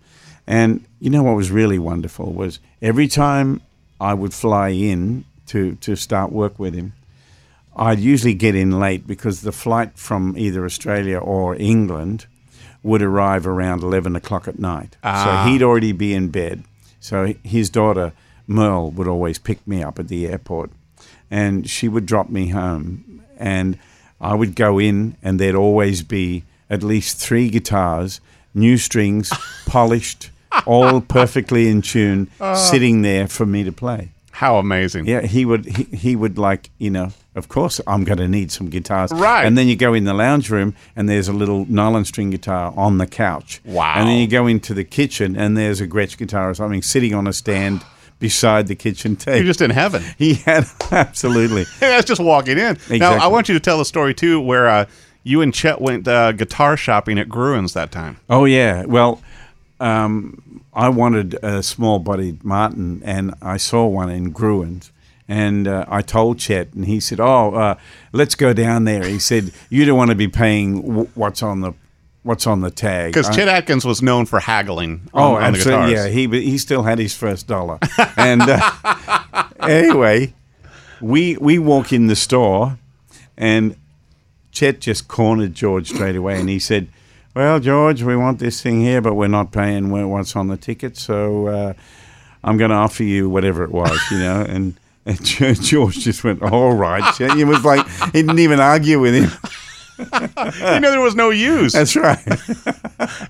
[0.47, 3.63] And you know what was really wonderful was every time
[4.01, 6.95] I would fly in to to start work with him,
[7.77, 12.27] I'd usually get in late because the flight from either Australia or England
[12.83, 14.97] would arrive around 11 o'clock at night.
[15.03, 15.45] Ah.
[15.45, 16.65] So he'd already be in bed.
[17.01, 18.13] So his daughter,
[18.47, 20.71] Merle, would always pick me up at the airport
[21.31, 23.25] and she would drop me home.
[23.37, 23.79] And
[24.21, 28.21] I would go in, and there'd always be at least three guitars,
[28.55, 29.33] new strings,
[29.67, 30.31] polished,
[30.67, 34.11] all perfectly in tune, sitting there for me to play.
[34.35, 35.07] How amazing.
[35.07, 35.65] Yeah, he would.
[35.65, 37.11] He, he would like you know.
[37.37, 39.11] Of course, I'm going to need some guitars.
[39.13, 39.45] Right.
[39.45, 42.73] And then you go in the lounge room, and there's a little nylon string guitar
[42.77, 43.61] on the couch.
[43.65, 43.95] Wow.
[43.97, 47.13] And then you go into the kitchen, and there's a Gretsch guitar or something sitting
[47.13, 47.85] on a stand
[48.19, 49.39] beside the kitchen table.
[49.39, 50.03] You're just in heaven.
[50.19, 51.65] he had absolutely.
[51.81, 52.79] That's just walking in.
[52.91, 54.87] Now, I want you to tell the story, too, where uh,
[55.25, 58.19] you and Chet went uh, guitar shopping at Gruhn's that time.
[58.29, 58.85] Oh yeah.
[58.85, 59.21] Well,
[59.85, 64.91] um, I wanted a small-bodied Martin, and I saw one in Gruhn's.
[65.27, 67.75] And uh, I told Chet, and he said, "Oh, uh,
[68.13, 71.63] let's go down there." He said, "You don't want to be paying w- what's on
[71.63, 71.73] the
[72.25, 73.13] what's on the tag.
[73.13, 75.95] Because Chet Atkins was known for haggling on, Oh, absolutely.
[75.95, 77.79] Yeah, he he still had his first dollar.
[78.19, 80.35] and uh, anyway,
[81.01, 82.79] we we walk in the store,
[83.39, 83.77] and
[84.53, 86.89] Chet just cornered George straight away, and he said,
[87.35, 90.97] "Well, George, we want this thing here, but we're not paying what's on the ticket,
[90.97, 91.73] so uh,
[92.43, 94.75] I'm going to offer you whatever it was, you know." And
[95.07, 95.21] and
[95.63, 99.31] George just went, "All right." Chet." It was like he didn't even argue with him.
[99.99, 101.73] you know there was no use.
[101.73, 102.19] That's right.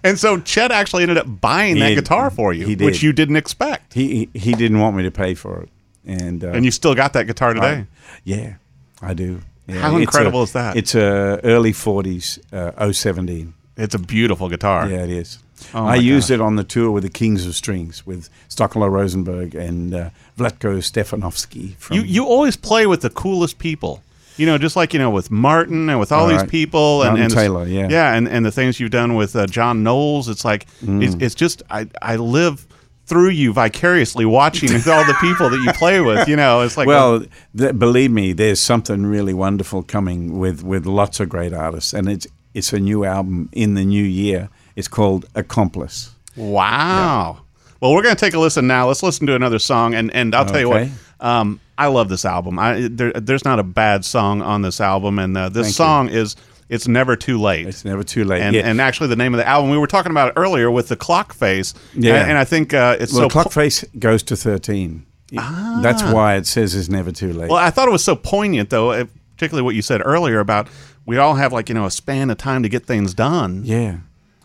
[0.05, 1.95] and so Chet actually ended up buying He that did.
[1.97, 3.93] guitar for you, which you didn't expect.
[3.95, 5.69] he he didn't want me to pay for it,
[6.07, 7.67] and uh, and you still got that guitar today.
[7.67, 7.87] I-
[8.25, 8.55] yeah,
[9.03, 9.41] I do.
[9.67, 10.77] Yeah, How incredible a- is that?
[10.77, 13.53] It's a early forties, uh, 017.
[13.77, 14.89] It's a beautiful guitar.
[14.89, 15.39] Yeah, it is.
[15.73, 16.35] Oh I used gosh.
[16.35, 20.79] it on the tour with the Kings of Strings with Stochelo Rosenberg and uh, Vlatko
[20.83, 21.75] Stefanovski.
[21.77, 24.03] From, You you always play with the coolest people.
[24.37, 26.49] You know, just like you know with Martin and with all All these right.
[26.51, 27.89] people and, and Taylor, yeah.
[27.89, 30.29] yeah, and, and the things you've done with uh, John Knowles.
[30.29, 31.03] It's like Mm.
[31.05, 32.67] it's, it's just I I live
[33.07, 36.27] through you vicariously, watching all the people that you play with.
[36.27, 37.23] You know, it's like well,
[37.57, 42.09] th- believe me, there's something really wonderful coming with, with lots of great artists, and
[42.09, 44.49] it's it's a new album in the new year.
[44.77, 46.13] It's called Accomplice.
[46.37, 47.43] Wow.
[47.81, 48.89] Well, we're going to take a listen now.
[48.89, 50.89] Let's listen to another song, and and I'll tell you what.
[51.21, 52.59] Um, I love this album.
[52.59, 55.73] I there, there's not a bad song on this album, and uh, this Thank you.
[55.73, 56.37] song is
[56.69, 58.43] "It's Never Too Late." It's never too late.
[58.43, 58.63] and, yeah.
[58.63, 61.35] and actually, the name of the album we were talking about earlier with the clock
[61.35, 61.75] face.
[61.95, 62.21] Yeah.
[62.21, 63.29] and, and I think uh, it's well, so.
[63.29, 65.05] the clock po- face goes to 13.
[65.37, 65.81] Ah.
[65.83, 67.51] That's why it says it's never too late.
[67.51, 70.69] well, I thought it was so poignant, though, particularly what you said earlier about
[71.07, 73.63] we all have like you know a span of time to get things done.
[73.65, 73.99] Yeah.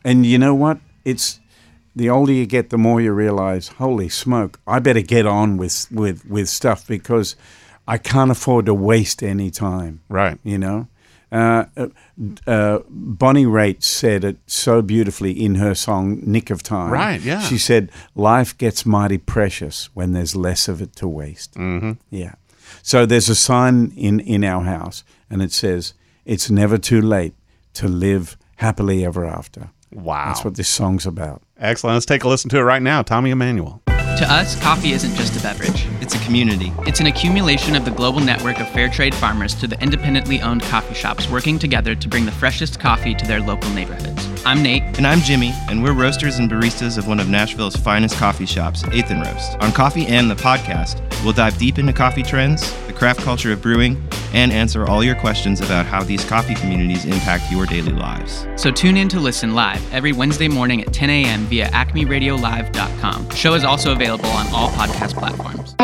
[0.04, 0.80] And you know what?
[1.04, 1.39] It's
[1.95, 5.88] the older you get, the more you realize, holy smoke, I better get on with
[5.91, 7.36] with with stuff because
[7.88, 10.02] I can't afford to waste any time.
[10.10, 10.39] Right.
[10.43, 10.88] You know?
[11.32, 11.65] Uh,
[12.48, 17.41] uh, Bonnie Raitt said it so beautifully in her song "Nick of Time." Right, yeah.
[17.41, 21.91] She said, "Life gets mighty precious when there's less of it to waste." Mm-hmm.
[22.10, 22.34] Yeah.
[22.82, 25.93] So there's a sign in in our house, and it says,
[26.25, 27.34] "It's never too late
[27.73, 30.27] to live happily ever after." Wow.
[30.27, 31.41] That's what this song's about.
[31.58, 31.95] Excellent.
[31.95, 33.01] Let's take a listen to it right now.
[33.01, 33.82] Tommy Emmanuel.
[33.88, 35.88] To us, coffee isn't just a beverage.
[36.12, 36.74] It's a community.
[36.88, 40.63] It's an accumulation of the global network of fair trade farmers to the independently owned
[40.63, 44.28] coffee shops working together to bring the freshest coffee to their local neighborhoods.
[44.43, 44.82] I'm Nate.
[44.98, 48.84] And I'm Jimmy, and we're roasters and baristas of one of Nashville's finest coffee shops,
[48.91, 49.56] Eighth and Roast.
[49.60, 53.62] On Coffee and the podcast, we'll dive deep into coffee trends, the craft culture of
[53.62, 54.02] brewing,
[54.34, 58.48] and answer all your questions about how these coffee communities impact your daily lives.
[58.56, 61.41] So tune in to listen live every Wednesday morning at 10 a.m.
[61.45, 63.30] via acmeradiolive.com.
[63.32, 65.76] Show is also available on all podcast platforms.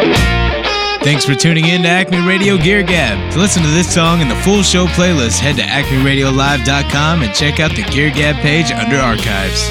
[1.05, 3.31] Thanks for tuning in to Acme Radio Gear Gab.
[3.33, 7.59] To listen to this song and the full show playlist, head to acmeradiolive.com and check
[7.59, 9.69] out the Gear Gab page under archives.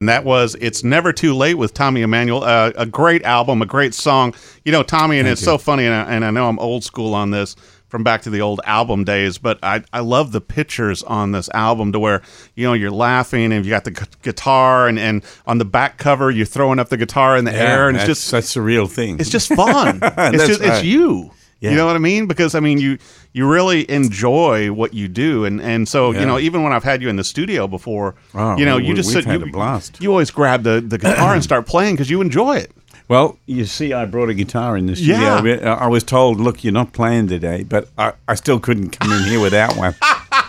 [0.00, 2.42] And that was It's Never Too Late with Tommy Emmanuel.
[2.42, 4.34] Uh, a great album, a great song.
[4.64, 7.14] You know, Tommy, and it's so funny, and I, and I know I'm old school
[7.14, 7.54] on this
[7.94, 11.48] from back to the old album days, but I, I love the pictures on this
[11.54, 12.22] album to where,
[12.56, 15.96] you know, you're laughing and you got the gu- guitar, and, and on the back
[15.96, 18.88] cover, you're throwing up the guitar in the air, and it's just that's the real
[18.88, 19.20] thing.
[19.20, 20.00] it's just fun.
[20.02, 21.30] it's just it's you.
[21.60, 21.70] Yeah.
[21.70, 22.26] You know what I mean?
[22.26, 22.98] Because I mean you
[23.32, 27.00] you really enjoy what you do, and and so you know even when I've had
[27.00, 29.52] you in the studio before, Oh, you know we- you just sit, you.
[30.00, 32.72] You always grab the the guitar and start playing because you enjoy it.
[33.08, 35.42] Well, you see, I brought a guitar in studio.
[35.44, 35.74] Yeah.
[35.74, 39.24] I was told, look, you're not playing today, but I, I still couldn't come in
[39.24, 39.94] here without one.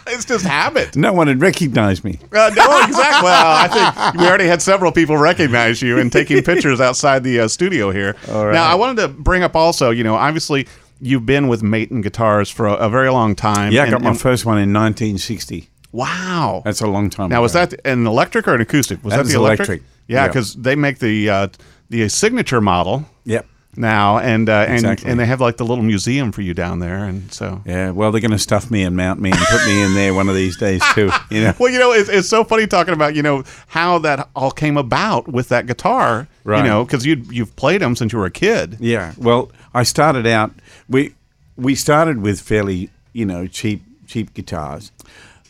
[0.08, 0.96] It's just habit.
[0.96, 2.20] No one had recognized me.
[2.32, 3.24] Uh, no, exactly.
[3.24, 7.40] Well, I think we already had several people recognize you and taking pictures outside the
[7.42, 8.16] uh, studio here.
[8.30, 8.54] All right.
[8.54, 10.68] Now, I wanted to bring up also, you know, obviously
[11.02, 13.74] you've been with Maton Guitars for a, a very long time.
[13.74, 15.70] Yeah, I and- got my and- first one in 1960.
[15.92, 16.62] Wow.
[16.64, 19.04] That's a long time Now, was that an electric or an acoustic?
[19.04, 19.68] Was That that, the electric?
[19.70, 19.90] electric.
[20.08, 20.28] Yeah, Yeah.
[20.28, 21.48] because they make the uh,
[21.90, 23.46] the signature model Yep.
[23.76, 25.12] now, and uh, and Exactly.
[25.12, 27.62] and they have like the little museum for you down there, and so.
[27.66, 30.14] Yeah, well, they're going to stuff me and mount me and put me in there
[30.14, 31.12] one of these days too.
[31.32, 34.30] You know, Well, you know, it's, it's so funny talking about you know how that
[34.36, 38.20] all came about with that guitar, You know, because you you've played them since you
[38.20, 38.78] were a kid.
[38.80, 39.14] Yeah.
[39.18, 40.52] Well, I started out.
[40.88, 41.14] We
[41.58, 44.92] we started with fairly you know cheap cheap guitars.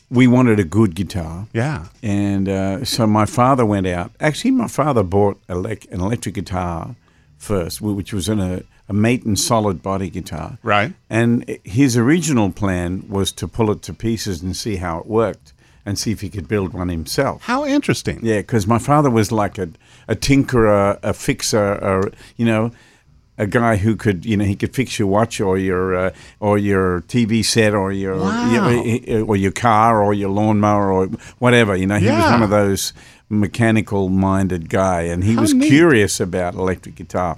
[0.09, 1.47] We wanted a good guitar.
[1.53, 1.87] Yeah.
[2.03, 4.11] And uh, so my father went out.
[4.19, 6.95] Actually, my father bought elec- an electric guitar
[7.37, 10.57] first, which was in a, a and solid body guitar.
[10.63, 10.93] Right.
[11.09, 15.53] And his original plan was to pull it to pieces and see how it worked
[15.85, 17.43] and see if he could build one himself.
[17.43, 18.19] How interesting.
[18.23, 19.69] Yeah, because my father was like a,
[20.07, 22.71] a tinkerer, a fixer, or, you know,
[23.37, 26.57] a guy who could, you know, he could fix your watch or your uh, or
[26.57, 31.07] your TV set or your, your or your car or your lawnmower or
[31.39, 31.75] whatever.
[31.75, 32.93] You know, he was one of those
[33.29, 35.67] mechanical minded guy, and he How was neat.
[35.67, 37.37] curious about electric guitar.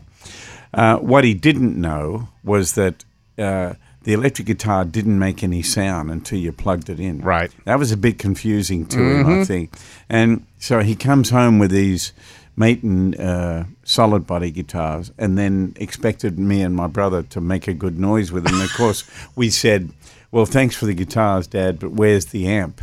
[0.74, 3.04] Uh, what he didn't know was that
[3.38, 3.74] uh,
[4.08, 7.20] the electric guitar didn't make any sound until you plugged it in.
[7.20, 7.52] Right.
[7.66, 9.76] That was a bit confusing to him, I think.
[10.08, 12.14] And so he comes home with these
[12.58, 17.74] Maton uh, solid body guitars and then expected me and my brother to make a
[17.74, 18.62] good noise with them.
[18.62, 19.04] Of course,
[19.36, 19.90] we said,
[20.32, 22.80] well, thanks for the guitars, Dad, but where's the amp?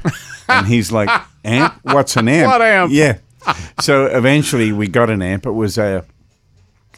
[0.46, 1.08] And he's like,
[1.46, 1.72] amp?
[1.84, 2.52] What's an amp?
[2.52, 2.92] What amp?
[2.92, 3.16] Yeah.
[3.80, 5.46] So eventually we got an amp.
[5.46, 6.04] It was a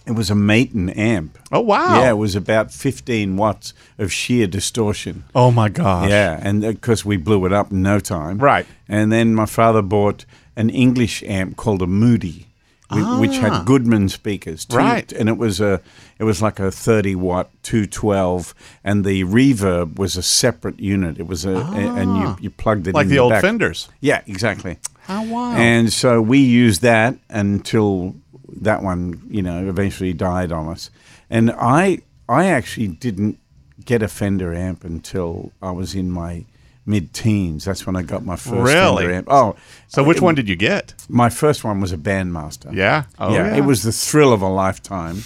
[0.07, 1.37] it was a Maton amp.
[1.51, 2.01] Oh, wow.
[2.01, 5.25] Yeah, it was about 15 watts of sheer distortion.
[5.35, 6.09] Oh my gosh.
[6.11, 8.39] Yeah, and of course we blew it up in no time.
[8.39, 8.67] Right.
[8.89, 10.25] And then my father bought
[10.57, 12.47] an English amp called a Moody,
[12.91, 14.67] whi- which had Goodman speakers.
[14.73, 14.77] Ah.
[14.77, 15.13] Right.
[15.13, 15.81] And it was a
[16.19, 21.19] it was like a 30 watt 212 and the reverb was a separate unit.
[21.19, 22.99] It was a, a- and you you plugged it Ah.
[22.99, 23.43] Like in the old back.
[23.43, 23.89] Fenders.
[24.01, 24.79] Yeah, exactly.
[25.09, 25.53] Oh wow.
[25.57, 28.15] And so we used that until
[28.63, 30.91] that one, you know, eventually died on us.
[31.31, 33.39] And I I actually didn't
[33.85, 36.45] get a Fender amp until I was in my
[36.85, 37.65] mid teens.
[37.65, 39.05] That's when I got my first Really?
[39.05, 39.29] Fender amp.
[39.31, 39.57] Oh,
[39.89, 40.95] so which uh, one did you get?
[41.09, 42.73] my first one was a Bandmaster.
[42.73, 43.05] Yeah.
[43.19, 45.23] Oh yeah, it was the thrill of a lifetime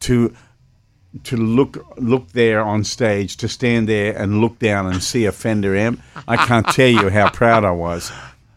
[0.00, 0.34] to
[1.24, 5.32] to look look there on stage, to stand there and look down and see a
[5.32, 6.00] Fender amp.
[6.26, 8.10] I can't tell you how proud I was.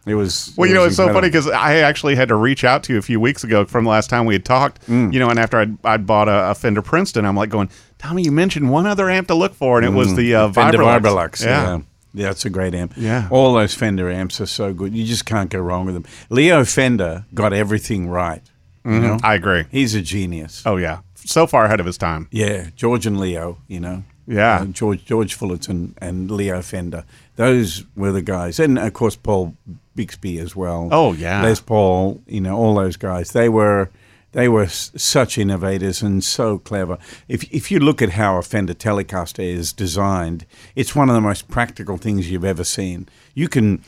[0.05, 2.35] It was Well, it you know, was it's so funny because I actually had to
[2.35, 4.85] reach out to you a few weeks ago from the last time we had talked.
[4.87, 5.11] Mm.
[5.11, 8.21] You know, and after I'd, I'd bought a, a Fender Princeton, I'm like going, Tommy,
[8.23, 10.53] you mentioned one other amp to look for, and it was the uh, Mm.
[10.53, 11.43] Fender Vibrolux.
[11.43, 11.63] Yeah.
[11.77, 11.79] Yeah.
[12.17, 12.93] Yeah, it's a great amp.
[12.95, 13.27] Yeah.
[13.29, 14.95] All those Fender amps are so good.
[14.95, 16.05] You just can't go wrong with them.
[16.29, 18.41] Leo Fender got everything right.
[18.85, 19.17] You know?
[19.23, 19.65] I agree.
[19.71, 20.61] He's a genius.
[20.65, 22.27] Oh yeah, so far ahead of his time.
[22.31, 24.03] Yeah, George and Leo, you know.
[24.27, 24.61] Yeah.
[24.61, 27.05] Uh, George George Fullerton and Leo Fender.
[27.35, 28.59] Those were the guys.
[28.59, 29.55] And of course Paul
[29.97, 30.89] Bigsby as well.
[30.91, 31.41] Oh, yeah.
[31.43, 33.31] Les Paul, you know, all those guys.
[33.31, 33.89] They were
[34.31, 36.97] they were s- such innovators and so clever.
[37.29, 41.21] If if you look at how a Fender Telecaster is designed, it's one of the
[41.21, 43.07] most practical things you've ever seen.
[43.33, 43.81] You can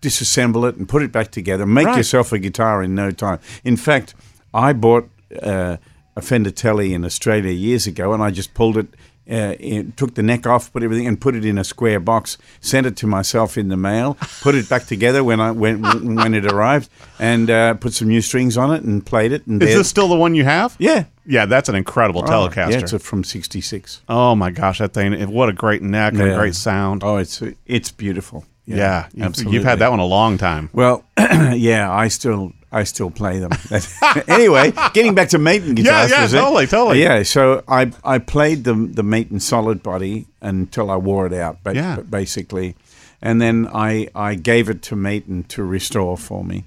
[0.00, 1.96] disassemble it and put it back together, make Right.
[1.98, 3.38] yourself a guitar in no time.
[3.62, 4.14] In fact,
[4.52, 5.08] I bought
[5.40, 5.76] uh,
[6.16, 8.88] a Fender Tele in Australia years ago, and I just pulled it,
[9.30, 12.38] uh, in, took the neck off, put everything, and put it in a square box.
[12.60, 14.16] Sent it to myself in the mail.
[14.40, 15.82] Put it back together when I when
[16.16, 19.46] when it arrived, and uh, put some new strings on it and played it.
[19.46, 20.76] And Is this still the one you have?
[20.78, 21.04] yeah.
[21.24, 22.70] Yeah, that's an incredible Oh, Telecaster.
[22.72, 24.00] Yeah, it's a, from '66.
[24.08, 25.12] oh my gosh, that thing!
[25.30, 27.04] What a great neck and a great sound.
[27.04, 28.44] Oh, it's it's beautiful.
[28.66, 29.54] yeah, you've, absolutely.
[29.54, 30.68] you've had that one a long time.
[30.72, 33.50] Well, yeah, I still I still play them.
[34.28, 36.10] anyway, getting back to Maton guitars.
[36.10, 36.38] yeah, was it?
[36.38, 37.02] totally, totally.
[37.02, 41.58] Yeah, so I I played the the Maton solid body until I wore it out,
[41.62, 41.96] but, Yeah.
[41.96, 42.74] but basically,
[43.20, 46.64] and then I I gave it to Maton to restore for me,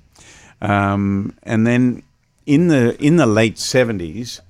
[0.61, 2.03] um, and then
[2.45, 4.41] in the in the late seventies.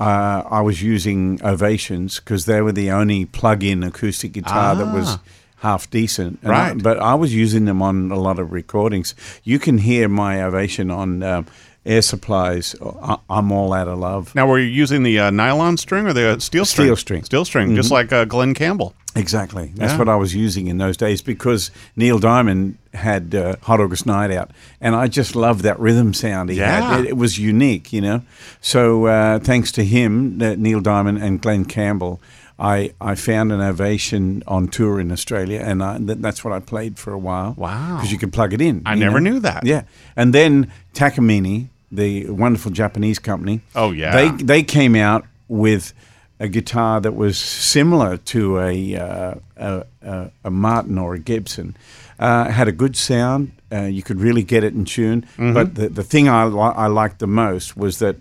[0.00, 5.18] Uh, I was using Ovations because they were the only plug-in acoustic guitar that was
[5.60, 6.38] half decent.
[6.42, 6.82] And I- Right.
[6.82, 9.14] but I was using them on a lot of recordings.
[9.44, 11.46] You can hear my Ovation on um,
[11.86, 12.74] Air Supply's.
[13.02, 14.34] I- I'm All Out of Love.
[14.34, 16.86] Now, were you using the uh, nylon string or the uh, steel string?
[16.86, 17.18] Steel string.
[17.20, 17.24] Mm-hmm.
[17.26, 18.94] Steel string, just like uh, Glen Campbell.
[19.16, 19.72] Exactly.
[19.74, 19.98] That's Yeah.
[19.98, 24.30] what I was using in those days because Neil Diamond had uh, Hot August Night
[24.30, 26.90] Out, and I just loved that rhythm sound he Yeah.
[26.90, 27.00] had.
[27.00, 28.22] It, it was unique, you know.
[28.60, 32.20] So uh, thanks to him, uh, Neil Diamond and Glen Campbell,
[32.58, 36.58] I, I found an ovation on tour in Australia, and I, th- that's what I
[36.58, 37.54] played for a while.
[37.56, 37.96] Wow.
[37.96, 38.82] Because you could plug it in.
[38.84, 39.30] I never know?
[39.30, 39.64] knew that.
[39.64, 39.82] Yeah,
[40.16, 43.60] and then Takamine, the wonderful Japanese company.
[43.74, 44.10] Oh, yeah.
[44.12, 45.92] They they came out with
[46.40, 51.76] a guitar that was similar to a uh, a, a, a Martin or a Gibson.
[52.18, 53.52] Uh, had a good sound.
[53.70, 55.22] Uh, you could really get it in tune.
[55.22, 55.54] Mm-hmm.
[55.54, 58.16] But the the thing I li- I liked the most was that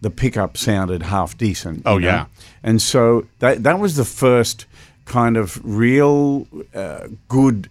[0.00, 1.82] the pickup sounded half decent.
[1.86, 2.06] Oh, know?
[2.06, 2.26] yeah.
[2.62, 4.66] and so that that was the first
[5.04, 7.68] kind of real uh, good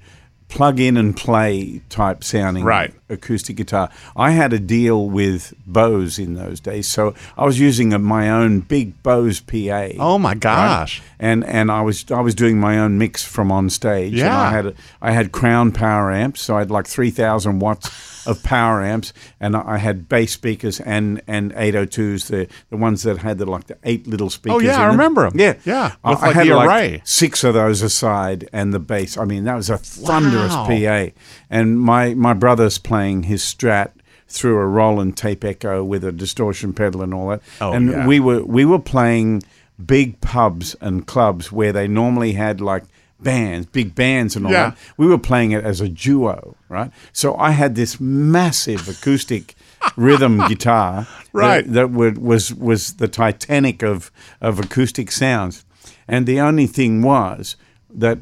[0.50, 2.94] plug in and play type sounding Right.
[3.10, 3.90] acoustic guitar.
[4.16, 8.30] I had a deal with Bose in those days, so I was using a, my
[8.30, 9.90] own big Bose PA.
[10.00, 11.02] Oh my gosh.
[11.20, 14.14] And and I was I was doing my own mix from on stage.
[14.14, 14.40] And Yeah.
[14.40, 17.90] I had a, I had Crown power amps, so I had like three thousand watts
[18.28, 23.20] of power amps, and I had bass speakers and and 802s, the the ones that
[23.20, 24.58] had the like the eight little speakers.
[24.58, 24.92] Oh, yeah, I them.
[24.92, 25.34] remember 'em.
[25.36, 29.18] Yeah, Yeah, I, with, I like, had like six of those aside, and the bass.
[29.18, 30.68] I mean, that was a thunderous Wow.
[30.68, 31.12] PA.
[31.50, 33.92] And my my brother's playing his Strat
[34.28, 37.42] through a Roland tape echo with a distortion pedal and all that.
[37.62, 38.06] Oh, and yeah.
[38.08, 39.44] we were we were playing
[39.86, 42.84] big pubs and clubs where they normally had like
[43.20, 44.70] bands, big bands and all Yeah.
[44.72, 44.78] that.
[44.98, 46.92] We were playing it as a duo, right?
[47.14, 49.56] So I had this massive acoustic
[49.96, 51.66] rhythm guitar Right.
[51.66, 54.12] that, that would, was was the Titanic of
[54.42, 55.66] of acoustic sounds.
[56.08, 57.56] And the only thing was
[57.94, 58.20] that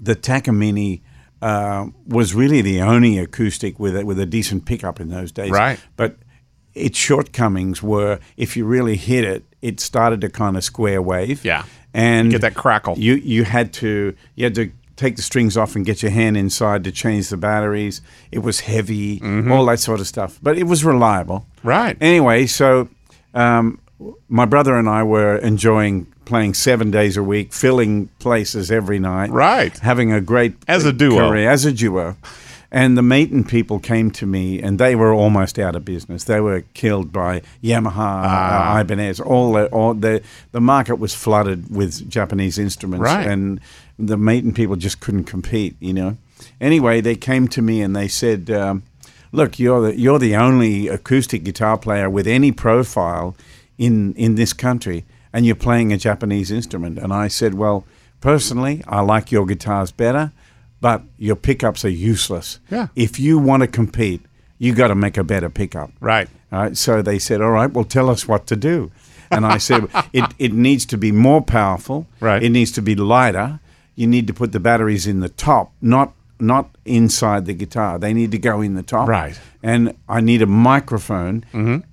[0.00, 1.00] the Takamine
[1.42, 5.50] uh, was really the only acoustic with a, with a decent pickup in those days.
[5.50, 5.78] Right.
[5.96, 6.16] But
[6.74, 11.44] its shortcomings were if you really hit it, it started to kind of square wave.
[11.44, 11.64] Yeah.
[11.92, 12.98] And Get that crackle.
[12.98, 16.36] You you had to you had to take the strings off and get your hand
[16.36, 18.02] inside to change the batteries.
[18.30, 19.20] It was heavy,
[19.50, 20.38] all that sort of stuff.
[20.42, 21.46] But it was reliable.
[21.58, 21.68] Mm-hmm.
[21.68, 21.96] Right.
[22.00, 22.88] Anyway, so
[23.34, 23.80] um,
[24.28, 29.30] my brother and I were enjoying playing seven days a week, filling places every night.
[29.30, 29.76] Right.
[29.78, 31.28] Having a great As a duo.
[31.30, 32.16] career, as a duo.
[32.72, 36.24] And the Maton people came to me, and they were almost out of business.
[36.24, 38.76] They were killed by Yamaha, Ah.
[38.76, 39.18] uh, Ibanez.
[39.20, 43.26] All the, all the the market was flooded with Japanese instruments, Right.
[43.26, 43.60] and
[43.98, 45.74] the Maton people just couldn't compete.
[45.80, 46.16] You know.
[46.60, 48.82] Anyway, they came to me and they said, um,
[49.32, 53.34] "Look, you're the you're the only acoustic guitar player with any profile
[53.78, 57.84] in in this country, and you're playing a Japanese instrument." And I said, "Well,
[58.20, 60.30] personally, I like your guitars better,
[60.80, 62.58] but your pickups are useless.
[62.70, 62.88] Yeah.
[62.96, 64.22] If you want to compete,
[64.58, 66.28] you got to make a better pickup." Right.
[66.52, 66.76] All right.
[66.76, 68.90] So they said, "All right, well, tell us what to do."
[69.30, 72.06] And I said, "It it needs to be more powerful.
[72.20, 72.42] Right.
[72.42, 73.60] It needs to be lighter.
[73.94, 77.98] You need to put the batteries in the top, not not inside the guitar.
[77.98, 79.08] They need to go in the top.
[79.08, 79.38] Right.
[79.62, 81.44] And I need a microphone,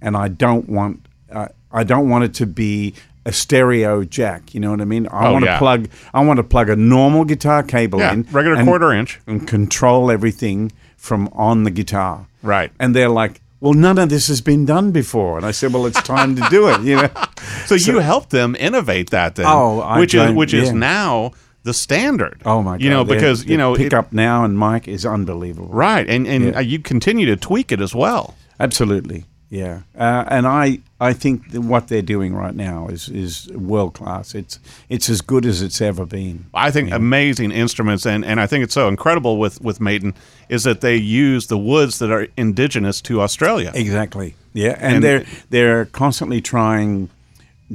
[0.02, 2.94] and I don't want uh, I don't want it to be."
[3.28, 5.05] A stereo jack, you know what I mean?
[5.11, 5.59] I Oh, want to yeah.
[5.59, 5.89] plug.
[6.13, 9.19] I want to plug a normal guitar cable Yeah, in, regular and- quarter inch.
[9.28, 12.28] and control everything from on the guitar.
[12.41, 12.71] Right.
[12.80, 15.36] And they're like, well, none of this has been done before.
[15.38, 17.09] And I said, well, it's time to do it, you know?
[17.65, 21.32] So, you helped them innovate that then, Oh, I which is which is now
[21.63, 22.41] the standard.
[22.45, 22.82] Oh, my God.
[22.82, 25.67] You know, because you know, it- pickup now and mic is unbelievable.
[25.69, 26.59] right, and and Yeah.
[26.61, 28.36] you continue to tweak it as well.
[28.59, 29.25] Absolutely.
[29.50, 29.82] Yeah.
[29.98, 34.36] Uh, and I, I think that what they're doing right now is, is world class.
[34.36, 36.45] It's, it's as good as it's ever been.
[36.54, 40.16] I think amazing instruments, and, and I think it's so incredible with with Maton
[40.50, 43.72] is that they use the woods that are indigenous to Australia.
[43.74, 44.36] Exactly.
[44.54, 47.10] Yeah, and, And- they're they're constantly trying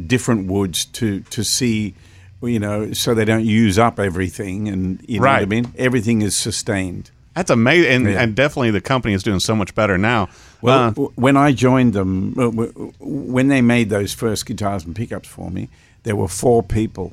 [0.07, 1.95] different woods to to see,
[2.43, 5.73] you know, so they don't use up everything, and you know what I mean.
[5.79, 7.11] Everything is sustained.
[7.35, 8.23] That's amazing, and, Yeah.
[8.23, 10.29] and definitely the company is doing so much better now.
[10.63, 12.49] Well, Uh, when I joined them, uh,
[13.01, 15.69] when they made those first guitars and pickups for me,
[16.05, 17.13] there were four people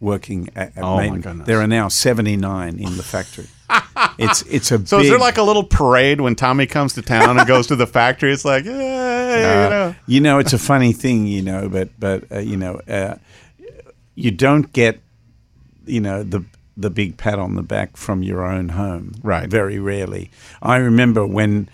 [0.00, 1.46] working at, at Oh, my goodness.
[1.46, 3.46] There are now seventy nine in the factory.
[4.18, 7.02] it's it's a so big, is there like a little parade when Tommy comes to
[7.02, 8.32] town and goes to the factory?
[8.32, 9.94] It's like, yeah, Uh, you know.
[10.06, 13.14] you know, it's a funny thing, you know, but but uh, you know, uh,
[14.14, 15.00] you don't get,
[15.86, 16.44] you know, the
[16.76, 19.48] the big pat on the back from your own home, Right.
[19.48, 20.30] Very rarely.
[20.60, 21.68] I remember when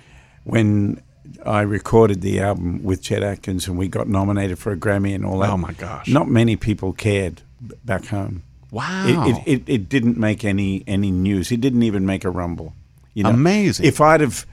[0.50, 1.02] when
[1.44, 5.24] I recorded the album with Chet Atkins and we got nominated for a Grammy and
[5.24, 5.50] all that.
[5.50, 6.08] Oh, my gosh.
[6.08, 7.42] Not many people cared
[7.84, 8.42] back home.
[8.70, 9.06] Wow.
[9.06, 11.50] It, it, it, it didn't make any any news.
[11.50, 12.74] It didn't even make a rumble.
[13.14, 13.86] You know, Amazing.
[13.86, 14.46] If I'd have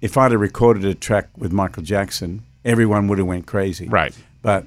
[0.00, 3.88] if I'd have recorded a track with Michael Jackson, everyone would have went crazy.
[3.88, 4.14] Right.
[4.42, 4.66] But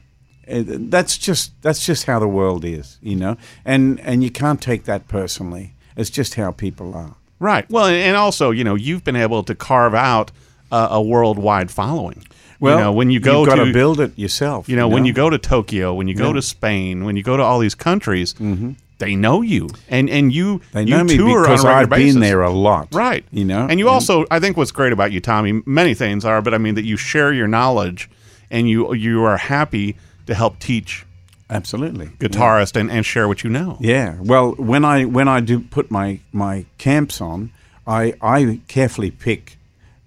[0.50, 3.38] uh, that's just that's just how the world is, you know.
[3.64, 5.74] And and you can't take that personally.
[5.96, 7.16] It's just how people are.
[7.40, 7.70] Right.
[7.70, 10.32] Well, and also, you know, you've been able to carve out
[10.72, 12.24] uh, a worldwide following.
[12.59, 14.68] Well, you know, when you go you've got to to build it yourself.
[14.68, 16.34] you know, when you go to Tokyo, when you go Yeah.
[16.34, 18.34] to Spain, when you go to all these countries,
[18.99, 22.13] they know you, and and you they you know me because I've basis.
[22.15, 22.88] been there a lot.
[22.91, 23.24] Right.
[23.32, 26.41] You know, And you also, I think what's great about you, Tommy, many things are,
[26.41, 28.09] but I mean that you share your knowledge
[28.49, 29.95] and you you are happy
[30.26, 31.05] to help teach
[31.49, 33.78] absolutely guitarists and, and share what you know.
[33.80, 34.15] Yeah.
[34.20, 37.51] Well, when I when I do put my my camps on,
[37.86, 39.57] I I carefully pick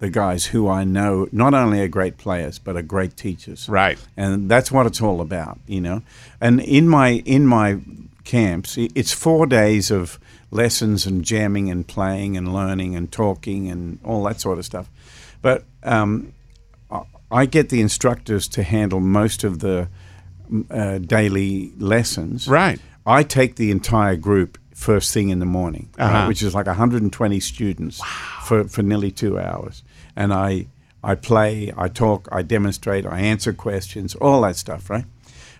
[0.00, 3.68] the guys who I know not only are great players but are great teachers.
[3.68, 3.98] Right.
[4.16, 6.02] And that's what it's all about, you know.
[6.40, 7.78] And in my in my
[8.24, 10.18] camps, it's 4 days of
[10.50, 14.88] lessons and jamming and playing and learning and talking and all that sort of stuff.
[15.42, 16.32] But um,
[17.30, 19.88] I- get the instructors to handle most of the
[20.70, 22.48] uh, daily lessons.
[22.48, 22.80] Right.
[23.06, 26.26] I take the entire group first thing in the morning, Uh-huh.
[26.26, 28.00] which is like 120 students
[28.42, 29.82] for, for nearly two hours.
[30.16, 30.66] And I,
[31.02, 35.04] I play, I talk, I demonstrate, I answer questions, all that stuff, right?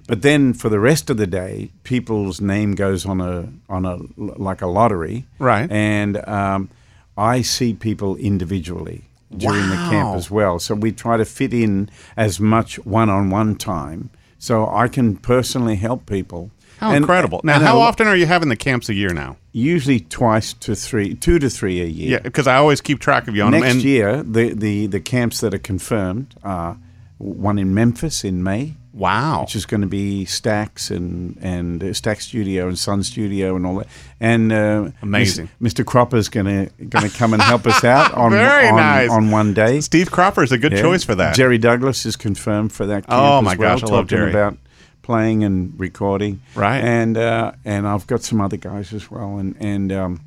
[0.07, 3.99] But then for the rest of the day, people's name goes on a on a
[4.17, 5.71] like a lottery, Right.
[5.71, 6.71] And um,
[7.17, 9.05] I see people individually,
[9.37, 10.59] during the camp as well.
[10.59, 16.07] So we try to fit in as much one-on-one time so I can personally help
[16.07, 16.51] people.
[16.81, 17.41] How And- incredible!
[17.45, 19.37] Now, how often are you having the camps a year now?
[19.53, 22.13] Usually twice to three, two to three a year.
[22.13, 23.71] Yeah, because I always keep track of you on Next them.
[23.77, 26.79] And year, the, the, the camps that are confirmed are
[27.19, 31.87] one in Memphis in May, wow, which is going to be Stax and and uh,
[31.89, 33.89] Stax Studio and Sun Studio and all that.
[34.19, 35.51] And uh, Amazing.
[35.61, 35.85] Mr.
[35.85, 39.11] Cropper's going to going to come and help us out on Very on, nice.
[39.11, 39.81] on one day.
[39.83, 40.81] Steve Cropper is a good Yeah.
[40.81, 41.35] choice for that.
[41.35, 43.07] Jerry Douglas is confirmed for that.
[43.07, 44.31] Camp Oh, my well, gosh, I love Jerry.
[44.31, 44.57] About
[45.11, 46.79] playing and recording, Right.
[46.79, 50.21] And uh, and I've got some other guys as well, and and um,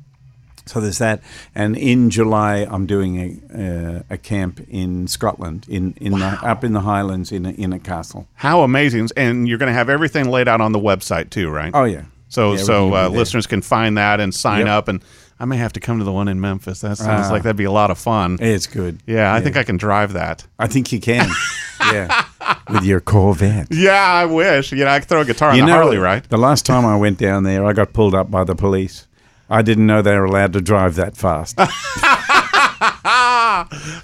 [0.66, 1.22] so there's that.
[1.54, 3.28] And in July, I'm doing a
[3.64, 7.72] uh, a camp in Scotland, in in the, up in the Highlands, in a, in
[7.72, 8.26] a castle.
[8.34, 9.08] How amazing!
[9.16, 11.72] And you're going to have everything laid out on the website too, right?
[11.74, 12.04] Oh yeah.
[12.28, 14.68] So Yeah, so uh, listeners can find that and sign Yep.
[14.68, 14.88] up.
[14.88, 15.02] And
[15.40, 16.80] I may have to come to the one in Memphis.
[16.80, 17.32] That sounds Ah.
[17.32, 18.38] like that'd be a lot of fun.
[18.40, 18.98] It's good.
[19.06, 20.44] Yeah, I think I can drive that.
[20.58, 21.28] I think you can.
[21.92, 22.24] yeah,
[22.70, 23.68] with your Corvette.
[23.70, 24.72] Yeah, I wish.
[24.72, 26.28] You know, I could throw a guitar on you the know, Harley, right?
[26.28, 29.06] The last time I went down there, I got pulled up by the police.
[29.50, 31.58] I didn't know they were allowed to drive that fast.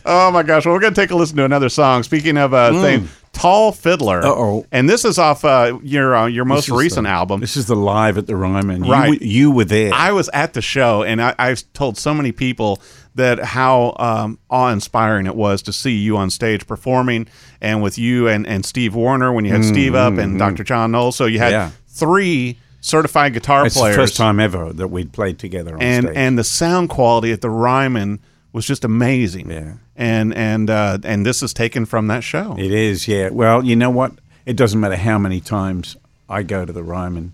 [0.06, 0.64] Oh my gosh!
[0.64, 2.02] Well, we're gonna take a listen to another song.
[2.02, 4.22] Speaking of uh, thing, Tall Fiddler.
[4.22, 4.24] Mm.
[4.24, 4.66] Uh-oh.
[4.72, 7.40] And this is off uh, your uh, your most recent the- album.
[7.40, 8.82] This is the live at the Ryman.
[8.82, 9.12] Right.
[9.12, 9.92] w- you were there.
[9.92, 12.80] I was at the show, and I, I've told so many people
[13.16, 17.26] that how um, awe-inspiring it was to see you on stage performing,
[17.60, 20.62] and with you and, and Steve Wariner when you had Steve up, and Dr.
[20.64, 21.16] John Knowles.
[21.16, 21.70] So you had Mm, Yeah.
[21.88, 26.04] three certified guitar it's players, the first time ever that we'd played together on and
[26.06, 26.16] stage.
[26.16, 28.20] and the sound quality at the Ryman
[28.52, 29.50] was just amazing.
[29.50, 29.72] Yeah.
[29.96, 32.56] and and uh, and this is taken from that show.
[32.58, 33.28] it is, yeah.
[33.30, 34.12] Well, you know what?
[34.46, 35.96] It doesn't matter how many times
[36.28, 37.32] I go to the Ryman.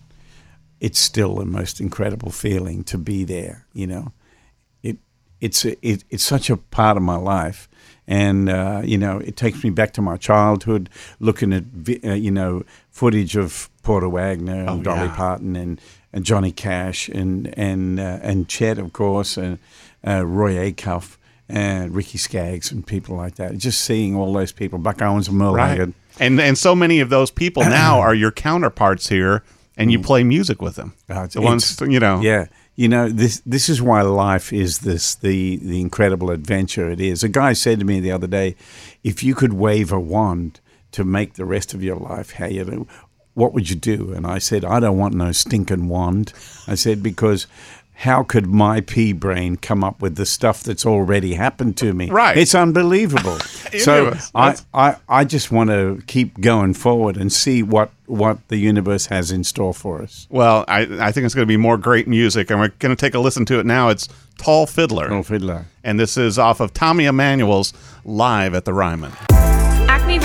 [0.81, 3.67] It's still the most incredible feeling to be there.
[3.73, 4.13] You know,
[5.41, 7.69] it's it, it's such a part of my life,
[8.07, 10.89] and uh, you know, it takes me back to my childhood,
[11.21, 11.65] looking at
[12.05, 15.15] uh, you know footage of Porter Wagoner and Dolly yeah.
[15.17, 15.81] Parton and,
[16.13, 19.59] and Johnny Cash and and uh, and Chet, of course, and
[20.07, 21.17] uh, Roy Acuff
[21.49, 23.57] and Ricky Skaggs and people like that.
[23.59, 25.69] Just seeing all those people, Buck Owens and Merle right.
[25.69, 25.95] Haggard.
[26.19, 29.43] And and so many of those people now are your counterparts here,
[29.77, 30.95] and you play music with them.
[31.09, 32.21] Uh, the ones you know.
[32.21, 32.47] Yeah,
[32.77, 33.43] you know this.
[33.45, 37.25] This is why life is this the the incredible adventure it is.
[37.25, 38.55] A guy said to me the other day,
[39.03, 40.61] if you could wave a wand
[40.93, 42.87] to make the rest of your life how you do,
[43.35, 44.13] what would you do?
[44.13, 46.33] And I said, I don't want no stinking wand.
[46.69, 47.47] I said because.
[47.99, 52.11] How could my pea brain come up with the stuff that's already happened to me?
[52.11, 52.37] Right.
[52.37, 53.39] It's unbelievable.
[53.79, 58.59] so I, I, I just want to keep going forward and see what, what the
[58.59, 60.27] universe has in store for us.
[60.29, 63.01] Well, I, I think it's going to be more great music, and we're going to
[63.01, 63.89] take a listen to it now.
[63.89, 65.65] It's Tall Fiddler, Oh, fiddler.
[65.83, 67.73] and this is off of Tommy Emmanuel's
[68.05, 69.13] Live at the Ryman.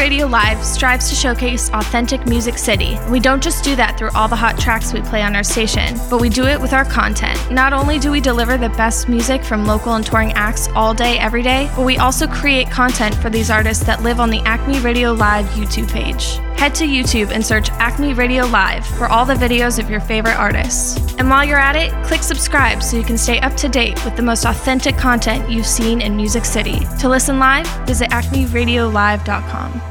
[0.01, 2.97] Radio Live strives to showcase authentic Music City.
[3.11, 5.95] We don't just do that through all the hot tracks we play on our station,
[6.09, 7.51] but we do it with our content.
[7.51, 11.19] Not only do we deliver the best music from local and touring acts all day,
[11.19, 14.79] every day, but we also create content for these artists that live on the Acme
[14.79, 16.37] Radio Live YouTube page.
[16.57, 20.35] Head to YouTube and search Acme Radio Live for all the videos of your favorite
[20.35, 20.97] artists.
[21.19, 24.15] And while you're at it, click subscribe so you can stay up to date with
[24.15, 26.79] the most authentic content you've seen in Music City.
[27.01, 29.90] To listen live, visit acmeradiolive.com.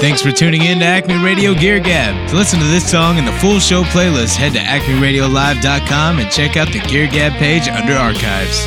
[0.00, 2.30] Thanks for tuning in to Acme Radio Gear Gab.
[2.30, 6.56] To listen to this song and the full show playlist, head to acmeradiolive.com and check
[6.56, 8.64] out the Gear Gab page under archives.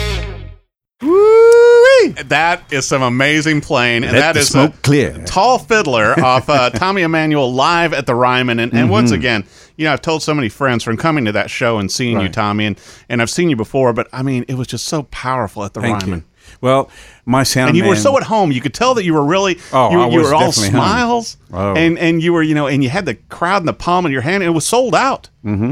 [2.26, 5.24] That is some amazing playing, and Let that the is smoke a clear.
[5.26, 8.60] Tall Fiddler off uh, Tommy Emmanuel live at the Ryman.
[8.60, 9.20] And, and once Mm-hmm.
[9.20, 9.46] again,
[9.78, 12.30] you know, I've told so many friends from coming to that show and seeing you,
[12.30, 12.80] Tommy, and,
[13.10, 15.82] and I've seen you before, but I mean, it was just so powerful at the
[15.82, 16.20] Thank Ryman.
[16.20, 16.26] you.
[16.62, 16.89] Well,
[17.26, 18.52] my sound And you were so at home.
[18.52, 20.70] You could tell that you were really, Oh, you, I you was were all definitely
[20.72, 20.88] home.
[20.89, 21.74] smiles, Oh.
[21.76, 24.12] and and you were, you know, and you had the crowd in the palm of
[24.12, 25.30] your hand, and it was sold out.
[25.46, 25.72] Mm-hmm.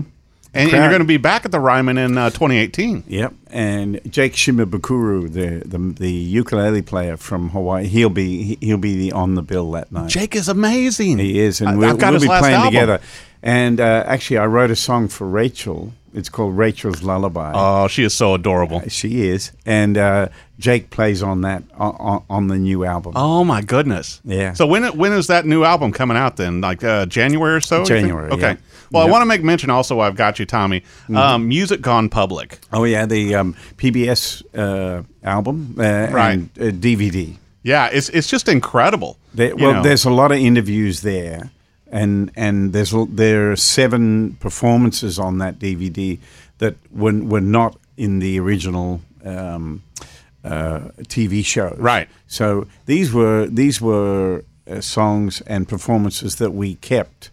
[0.54, 3.06] And, and you're going to be back at the Ryman in uh, 2018.
[3.08, 8.78] Yep, and Jake Shimabukuro, the, the the ukulele player from Hawaii, he'll be he- he'll
[8.78, 10.10] be the, on the bill that night.
[10.10, 11.20] Jake is amazing.
[11.20, 12.66] He is, and I- we'll, we'll be playing album.
[12.74, 13.00] together.
[13.42, 15.94] And uh, actually, I wrote a song for Rachel.
[16.14, 17.54] It's called Rachel's Lullaby.
[17.56, 18.82] Oh, she is so adorable.
[18.90, 20.28] she is, and uh,
[20.60, 23.14] Jake plays on that on, on, the new album.
[23.16, 24.22] Oh my goodness!
[24.26, 24.54] Yeah.
[24.54, 26.38] So when when is that new album coming out?
[26.38, 27.84] Then, like uh, January or so?
[27.86, 28.42] January, Okay.
[28.42, 28.56] yeah.
[28.92, 30.02] Well, I want to make mention also.
[30.02, 30.84] I've got you, Tommy.
[31.16, 32.60] Um, Music Gone Public.
[32.74, 36.32] Oh yeah, the um, PBS uh, album uh, Right.
[36.34, 37.38] and uh, DVD.
[37.64, 39.18] Yeah, it's it's just incredible.
[39.34, 39.84] There, You well, know.
[39.84, 41.52] there's a lot of interviews there,
[41.92, 46.18] and and there's there are seven performances on that DVD
[46.60, 49.84] that were were not in the original um,
[50.44, 51.76] uh, TV show.
[51.78, 52.08] Right.
[52.28, 57.30] So these were these were uh, songs and performances that we kept,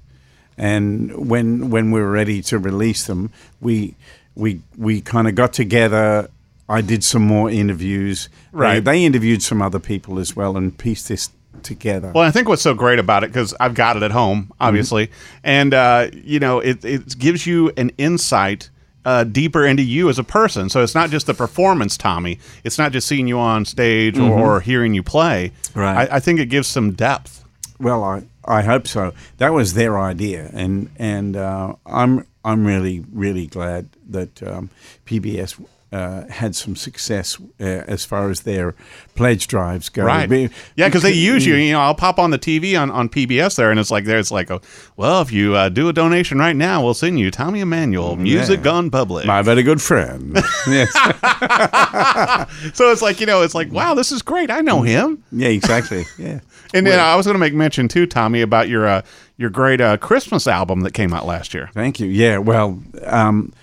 [0.57, 3.31] and when when we were ready to release them,
[3.61, 3.95] we
[4.35, 6.29] we we kind of got together.
[6.71, 8.29] I did some more interviews.
[8.53, 8.75] Right.
[8.75, 11.31] They, they interviewed some other people as well and pieced this
[11.63, 12.13] together.
[12.15, 15.11] Well, I think what's so great about it because I've got it at home, obviously,
[15.45, 18.71] and uh, you know, it it gives you an insight.
[19.05, 22.39] Uh, deeper into you as a person, so it's not just the performance, Tommy.
[22.63, 25.53] It's not just seeing you on stage or, or hearing you play.
[25.75, 26.11] Right.
[26.11, 27.43] I, I think it gives some depth.
[27.81, 29.15] Well, I, I hope so.
[29.39, 34.69] That was their idea, and and uh, I'm I'm really really glad that um,
[35.07, 38.75] PBS uh, had some success uh, as far as their
[39.15, 40.05] pledge drives go.
[40.05, 40.29] Right.
[40.29, 41.55] Be- Yeah, because they use you.
[41.55, 44.31] You know, I'll pop on the TV on, on PBS there, and it's like there's
[44.31, 44.61] like, a,
[44.97, 48.59] well, if you uh, do a donation right now, we'll send you Tommy Emmanuel, music
[48.59, 48.65] Yeah.
[48.65, 49.25] gone public.
[49.27, 50.35] My very good friend.
[50.69, 50.93] yes.
[52.75, 54.51] so it's like you know, it's like wow, this is great.
[54.51, 55.23] I know him.
[55.33, 56.05] Yeah, exactly.
[56.19, 56.41] Yeah.
[56.75, 59.01] And then I was going to make mention too, Tommy, about your uh,
[59.39, 61.71] your great uh, Christmas album that came out last year.
[61.73, 62.07] Thank you.
[62.09, 62.37] Yeah.
[62.37, 63.55] Well, um,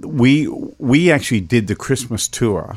[0.00, 2.76] we we actually did the Christmas tour,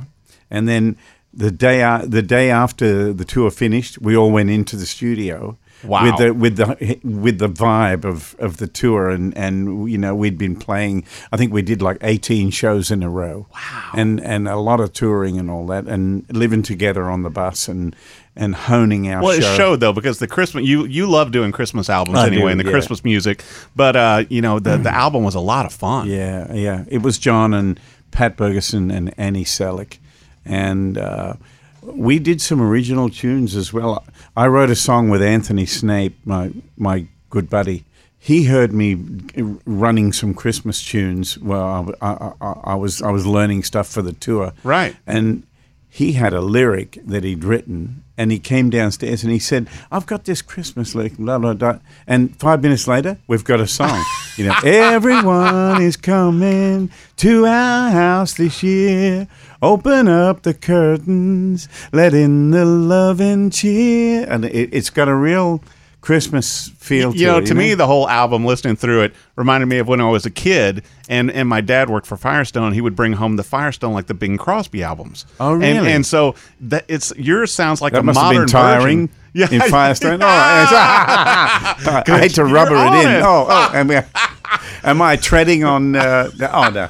[0.49, 0.97] and then
[1.33, 5.57] the day the day after the tour finished, we all went into the studio.
[5.83, 6.05] Wow.
[6.05, 10.15] With the with the with the vibe of, of the tour and, and you know
[10.15, 13.45] we'd been playing I think we did like eighteen shows in a row.
[13.53, 13.91] Wow.
[13.93, 17.67] And and a lot of touring and all that and living together on the bus
[17.67, 17.95] and
[18.37, 21.89] and honing our Well, it showed though because the Christmas you you love doing Christmas
[21.89, 22.71] albums I anyway do, and the yeah.
[22.71, 23.43] Christmas music,
[23.75, 26.07] but uh, you know the the album was a lot of fun.
[26.07, 26.85] Yeah, yeah.
[26.87, 27.79] It was John and
[28.11, 29.99] Pat Bergeson and Annie Sellick.
[30.45, 31.33] And uh,
[31.81, 34.05] we did some original tunes as well.
[34.35, 37.83] I wrote a song with Anthony Snape, my, my good buddy.
[38.17, 38.95] He heard me
[39.65, 44.01] running some Christmas tunes while I, I, I, I was I was learning stuff for
[44.01, 44.53] the tour.
[44.63, 44.95] Right.
[45.05, 45.45] And
[45.87, 50.05] he had a lyric that he'd written, and he came downstairs and he said, "I've
[50.05, 51.79] got this Christmas lyric." Blah blah blah.
[52.07, 54.03] And five minutes later, we've got a song.
[54.37, 59.27] you know, everyone is coming to our house this year.
[59.61, 64.25] Open up the curtains, let in the love and cheer.
[64.29, 65.61] And it, it's got a real
[66.07, 67.47] Christmas feel to you know, it.
[67.47, 70.29] to me, the whole album, listening through it, reminded me of when I was a
[70.29, 72.71] kid, and, and my dad worked for Firestone.
[72.71, 75.25] He would bring home the Firestone, like the Bing Crosby albums.
[75.37, 75.91] Oh, And, really?
[75.91, 79.07] and so that it's yours sounds like that a must have modern been tiring.
[79.07, 79.21] version.
[79.33, 80.23] Yeah, in Firestone.
[80.23, 83.11] Oh, I hate to rubber it in.
[83.17, 83.21] it.
[83.21, 84.05] Oh, oh, am I,
[84.83, 85.95] am I treading on?
[85.95, 86.89] Uh, oh no,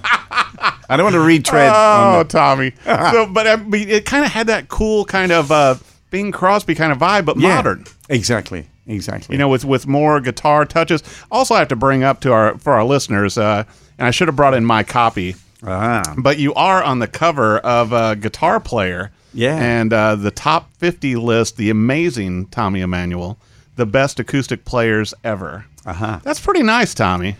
[0.89, 1.71] I don't want to retread.
[1.73, 2.71] Oh, Tommy.
[2.85, 5.75] so, but I mean, it kind of had that cool kind of uh,
[6.09, 7.83] Bing Crosby kind of vibe, but Yeah, modern.
[8.07, 9.35] Exactly, exactly.
[9.35, 11.03] You know, with with more guitar touches.
[11.31, 13.63] Also, I have to bring up to our for our listeners, uh,
[13.97, 15.35] and I should have brought in my copy.
[15.63, 19.11] ah, But you are on the cover of a guitar player.
[19.33, 19.55] Yeah.
[19.57, 23.37] And uh, the top 50 list, the amazing Tommy Emmanuel,
[23.75, 25.65] the best acoustic players ever.
[25.85, 26.19] uh-huh.
[26.23, 27.35] That's pretty nice, Tommy.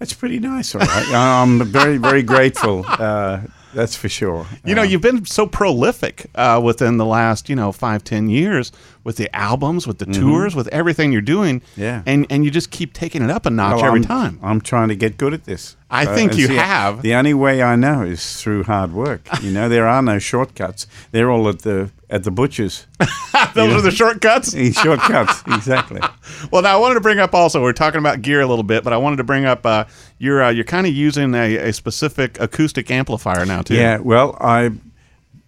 [0.00, 0.74] That's pretty nice.
[0.74, 2.84] All right, I'm very, very grateful.
[2.88, 3.40] Uh,
[3.76, 4.46] that's for sure.
[4.64, 8.72] You know, you've been so prolific uh, within the last, you know, five, ten years
[9.04, 11.60] with the albums, with the tours, with everything you're doing.
[11.60, 11.80] Mm-hmm.
[11.80, 12.02] Yeah.
[12.06, 14.40] And and you just keep taking it up a notch Well, every I'm, time.
[14.42, 15.76] I'm trying to get good at this.
[15.90, 17.02] I think you see, have.
[17.02, 19.28] The only way I know is through hard work.
[19.42, 20.86] You know, there are no shortcuts.
[21.12, 22.86] They're all at the at the butchers.
[23.54, 24.52] Those are the shortcuts.
[24.82, 26.00] shortcuts, exactly.
[26.52, 27.62] Well, now I wanted to bring up also.
[27.62, 29.84] We're talking about gear a little bit, but I wanted to bring up uh,
[30.18, 33.74] you're uh, you're kind of using a, a specific acoustic amplifier now too.
[33.74, 34.72] Yeah, well, I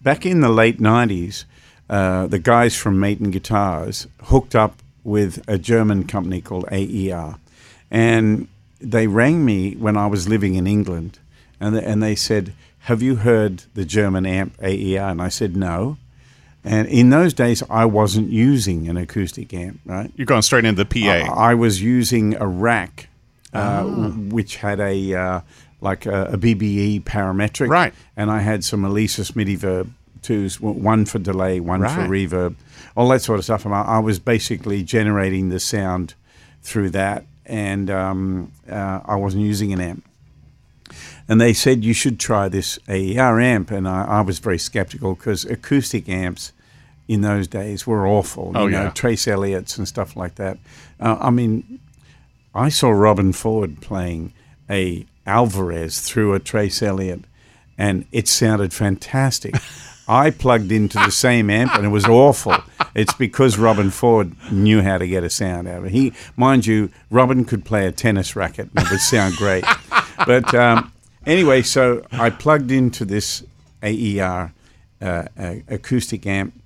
[0.01, 1.45] back in the late '90s,
[1.91, 7.37] uh, the guys from Maton Guitars hooked up with a German company called AER,
[7.91, 8.49] and
[8.81, 11.19] they rang me when I was living in England,
[11.61, 15.99] and and they said, "Have you heard the German amp AER?" And I said, "No."
[16.69, 20.13] And in those days, I wasn't using an acoustic amp, right?
[20.17, 21.09] You're going straight into the PA.
[21.09, 23.09] I, I was using a rack,
[23.55, 25.41] uh, w- which had a uh,
[25.81, 27.95] like a, a BBE parametric, Right.
[28.19, 29.89] And I had some Alesis Midiverb
[30.21, 32.57] twos, one for delay, one for reverb,
[32.95, 33.65] all that sort of stuff.
[33.65, 36.15] And I, I was basically generating the sound
[36.63, 40.05] through that, and um, uh, I wasn't using an amp.
[41.29, 45.15] And they said you should try this AER amp, and I, I was very skeptical
[45.15, 46.53] because acoustic amps
[47.09, 48.53] in those days were awful.
[48.55, 48.91] Oh, you know, yeah.
[48.91, 50.59] Trace Elliot's and stuff like that.
[51.01, 51.81] Uh, I mean,
[52.55, 54.35] I saw Robben Ford playing
[54.71, 57.25] a Alvarez through a Trace Elliot,
[57.79, 59.55] and it sounded fantastic.
[60.09, 62.57] I plugged into the same amp, and it was awful.
[62.95, 65.93] It's because Robben Ford knew how to get a sound out of it.
[65.93, 69.65] He, mind you, Robben could play a tennis racket, and it would sound great.
[70.27, 70.93] But um,
[71.27, 73.45] anyway, so I plugged into this
[73.85, 74.53] AER,
[75.01, 75.25] uh,
[75.69, 76.61] acoustic amp,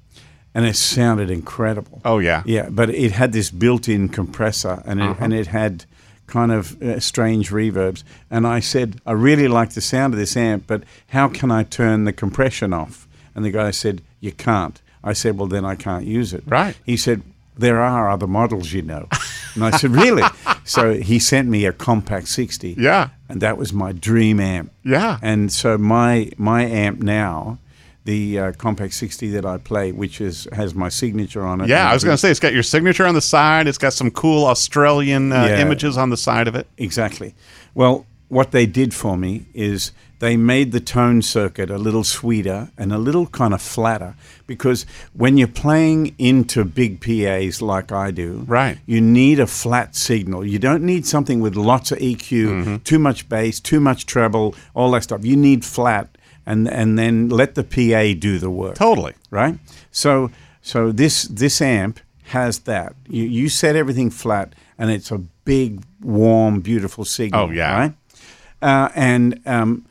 [0.55, 2.01] and it sounded incredible.
[2.05, 2.43] Oh, yeah.
[2.47, 2.69] yeah.
[2.71, 5.25] But it had this built-in compressor, and it, Uh-huh.
[5.25, 5.85] and it had
[6.27, 8.05] kind of uh, strange reverbs.
[8.31, 11.63] And I said, I really like the sound of this amp, but how can I
[11.65, 13.07] turn the compression off?
[13.35, 14.81] And the guy said, You can't.
[15.05, 16.43] I said, Well, then I can't use it.
[16.47, 16.77] Right.
[16.87, 17.23] He said,
[17.59, 19.09] There are other models, you know.
[19.55, 20.23] And I said, Really?
[20.65, 22.77] so he sent me a Compact 60.
[22.79, 23.09] Yeah.
[23.29, 24.71] And that was my dream amp.
[24.85, 25.19] Yeah.
[25.23, 27.59] And so my my amp now,
[28.05, 31.69] the uh, Compact 60 that I play, which is has my signature on it.
[31.69, 33.67] Yeah, I was going to say it's got your signature on the side.
[33.69, 35.61] It's got some cool Australian uh, Yeah.
[35.61, 36.67] images on the side of it.
[36.79, 37.35] Exactly.
[37.75, 42.71] Well, what they did for me is they made the tone circuit a little sweeter
[42.79, 44.15] and a little kind of flatter
[44.47, 48.79] because when you're playing into big PAs like I do, Right.
[48.87, 50.45] you need a flat signal.
[50.47, 54.91] You don't need something with lots of EQ, too much bass, too much treble, all
[54.93, 55.25] that stuff.
[55.25, 56.09] You need flat
[56.47, 59.15] and and then let the PA do the work Totally.
[59.31, 59.59] right?
[59.91, 60.31] So
[60.63, 62.95] so this this amp has that.
[63.09, 67.49] You you set everything flat, and it's a big, warm, beautiful signal.
[67.49, 67.77] Oh, yeah.
[67.79, 67.93] right.
[68.63, 69.85] Uh, and um,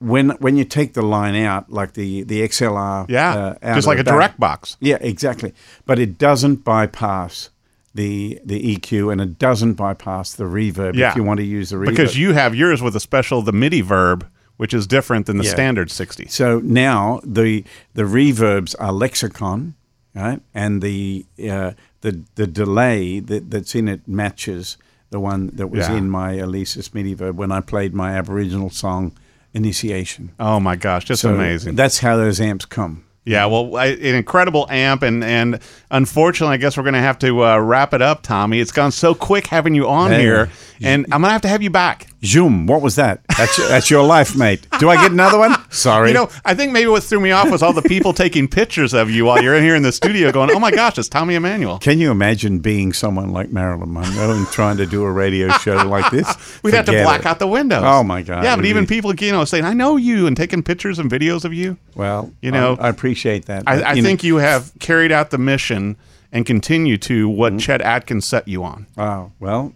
[0.00, 3.54] when when you take the line out, like the the XLR, Yeah.
[3.62, 4.76] uh, Just like a back- direct box.
[4.80, 5.52] Yeah, exactly.
[5.86, 7.50] But it doesn't bypass
[7.94, 10.96] the the EQ, and it doesn't bypass the reverb.
[10.96, 11.10] Yeah.
[11.10, 13.52] if you want to use the reverb, Because you have yours with a special, the
[13.52, 14.26] Midiverb,
[14.56, 15.50] which is different than the Yeah.
[15.50, 16.26] standard 60.
[16.28, 19.74] So now the the reverbs are lexicon,
[20.14, 20.40] right?
[20.54, 24.76] And the uh, the the delay that, that's in it matches
[25.10, 25.96] the one that was Yeah.
[25.96, 29.12] in my Alesis Midiverb when I played my Aboriginal song
[29.54, 30.32] Initiation.
[30.38, 31.76] Oh my gosh, just So amazing.
[31.76, 33.04] That's how those amps come.
[33.26, 35.58] Yeah, well, I, an incredible amp, and and
[35.90, 38.60] unfortunately, I guess we're going to have to uh, wrap it up, Tommy.
[38.60, 40.20] It's gone so quick having you on Hey.
[40.22, 40.48] here,
[40.80, 42.06] and I'm going to have to have you back.
[42.24, 43.20] Zoom, what was that?
[43.36, 44.66] That's that's your life, mate.
[44.80, 45.54] Do I get another one?
[45.70, 46.08] Sorry.
[46.08, 48.94] You know, I think maybe what threw me off was all the people taking pictures
[48.94, 51.34] of you while you're in here in the studio, going, "Oh my gosh, it's Tommy
[51.34, 55.48] Emmanuel." can you imagine being someone like Marilyn Monroe and trying to do a radio
[55.58, 56.26] show like this?
[56.62, 57.26] We'd have to black it.
[57.26, 57.82] out the windows.
[57.84, 58.42] Oh, my God.
[58.44, 61.10] Yeah, but even be- people, you know, saying, "I know you," and taking pictures and
[61.10, 61.76] videos of you.
[61.94, 63.15] Well, You know, I, I appreciate
[63.46, 63.64] that.
[63.66, 65.96] I, I you know- think you have carried out the mission
[66.32, 67.58] and continue to what Mm-hmm.
[67.58, 68.86] Chet Atkins set you on.
[68.96, 69.32] Wow.
[69.40, 69.72] Well,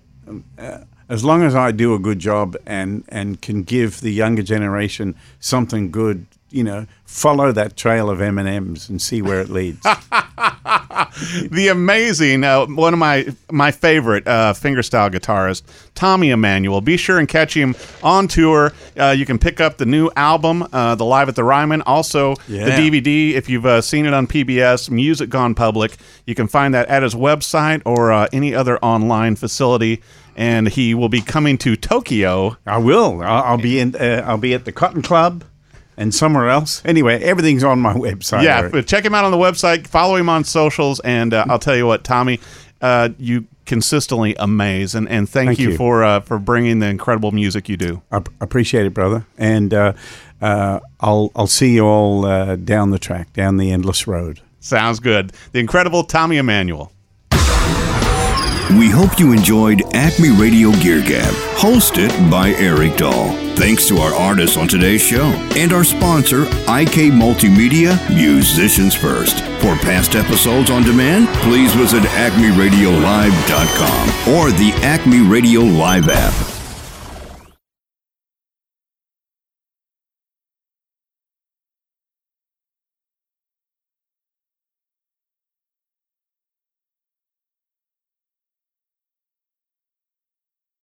[0.59, 0.79] uh,
[1.09, 5.15] as long as I do a good job and and can give the younger generation
[5.41, 9.49] something good, you know, follow that trail of M and M's and see where it
[9.51, 9.81] leads.
[11.51, 15.63] the amazing uh, one of my my favorite uh, fingerstyle guitarist
[15.95, 16.81] Tommy Emmanuel.
[16.81, 18.73] Be sure and catch him on tour.
[18.99, 21.83] Uh, you can pick up the new album, uh, the Live at the Ryman.
[21.83, 22.65] Also, Yeah.
[22.67, 23.35] the DVD.
[23.35, 25.97] If you've uh, seen it on PBS, Music Gone Public,
[26.27, 30.03] you can find that at his website or uh, any other online facility.
[30.37, 32.57] And he will be coming to Tokyo.
[32.67, 33.21] I will.
[33.23, 33.95] I'll, I'll be in.
[33.95, 35.45] Uh, I'll be at the Cotton Club
[36.01, 36.83] and somewhere else.
[36.85, 38.43] Anyway, everything's on my website.
[38.43, 38.73] Yeah, Eric.
[38.73, 39.87] but check him out on the website.
[39.87, 42.41] Follow him on socials, and uh, I'll tell you what, Tommy,
[42.81, 45.77] uh, you consistently amaze, and, and thank, Thank you, you.
[45.77, 48.03] for uh, for bringing the incredible music you do.
[48.11, 49.27] I p- appreciate it, brother.
[49.39, 49.93] And uh,
[50.41, 54.41] uh, I'll I'll see you all uh, down the track, down the endless road.
[54.59, 55.33] Sounds good.
[55.53, 56.91] The incredible Tommy Emmanuel.
[58.79, 63.50] We hope you enjoyed Acme Radio Gear Gab, hosted by Eric Dahl.
[63.61, 69.41] Thanks to our artists on today's show and our sponsor, IK Multimedia, Musicians First.
[69.61, 76.60] For past episodes on demand, please visit acmeradiolive.com or the Acme Radio Live app.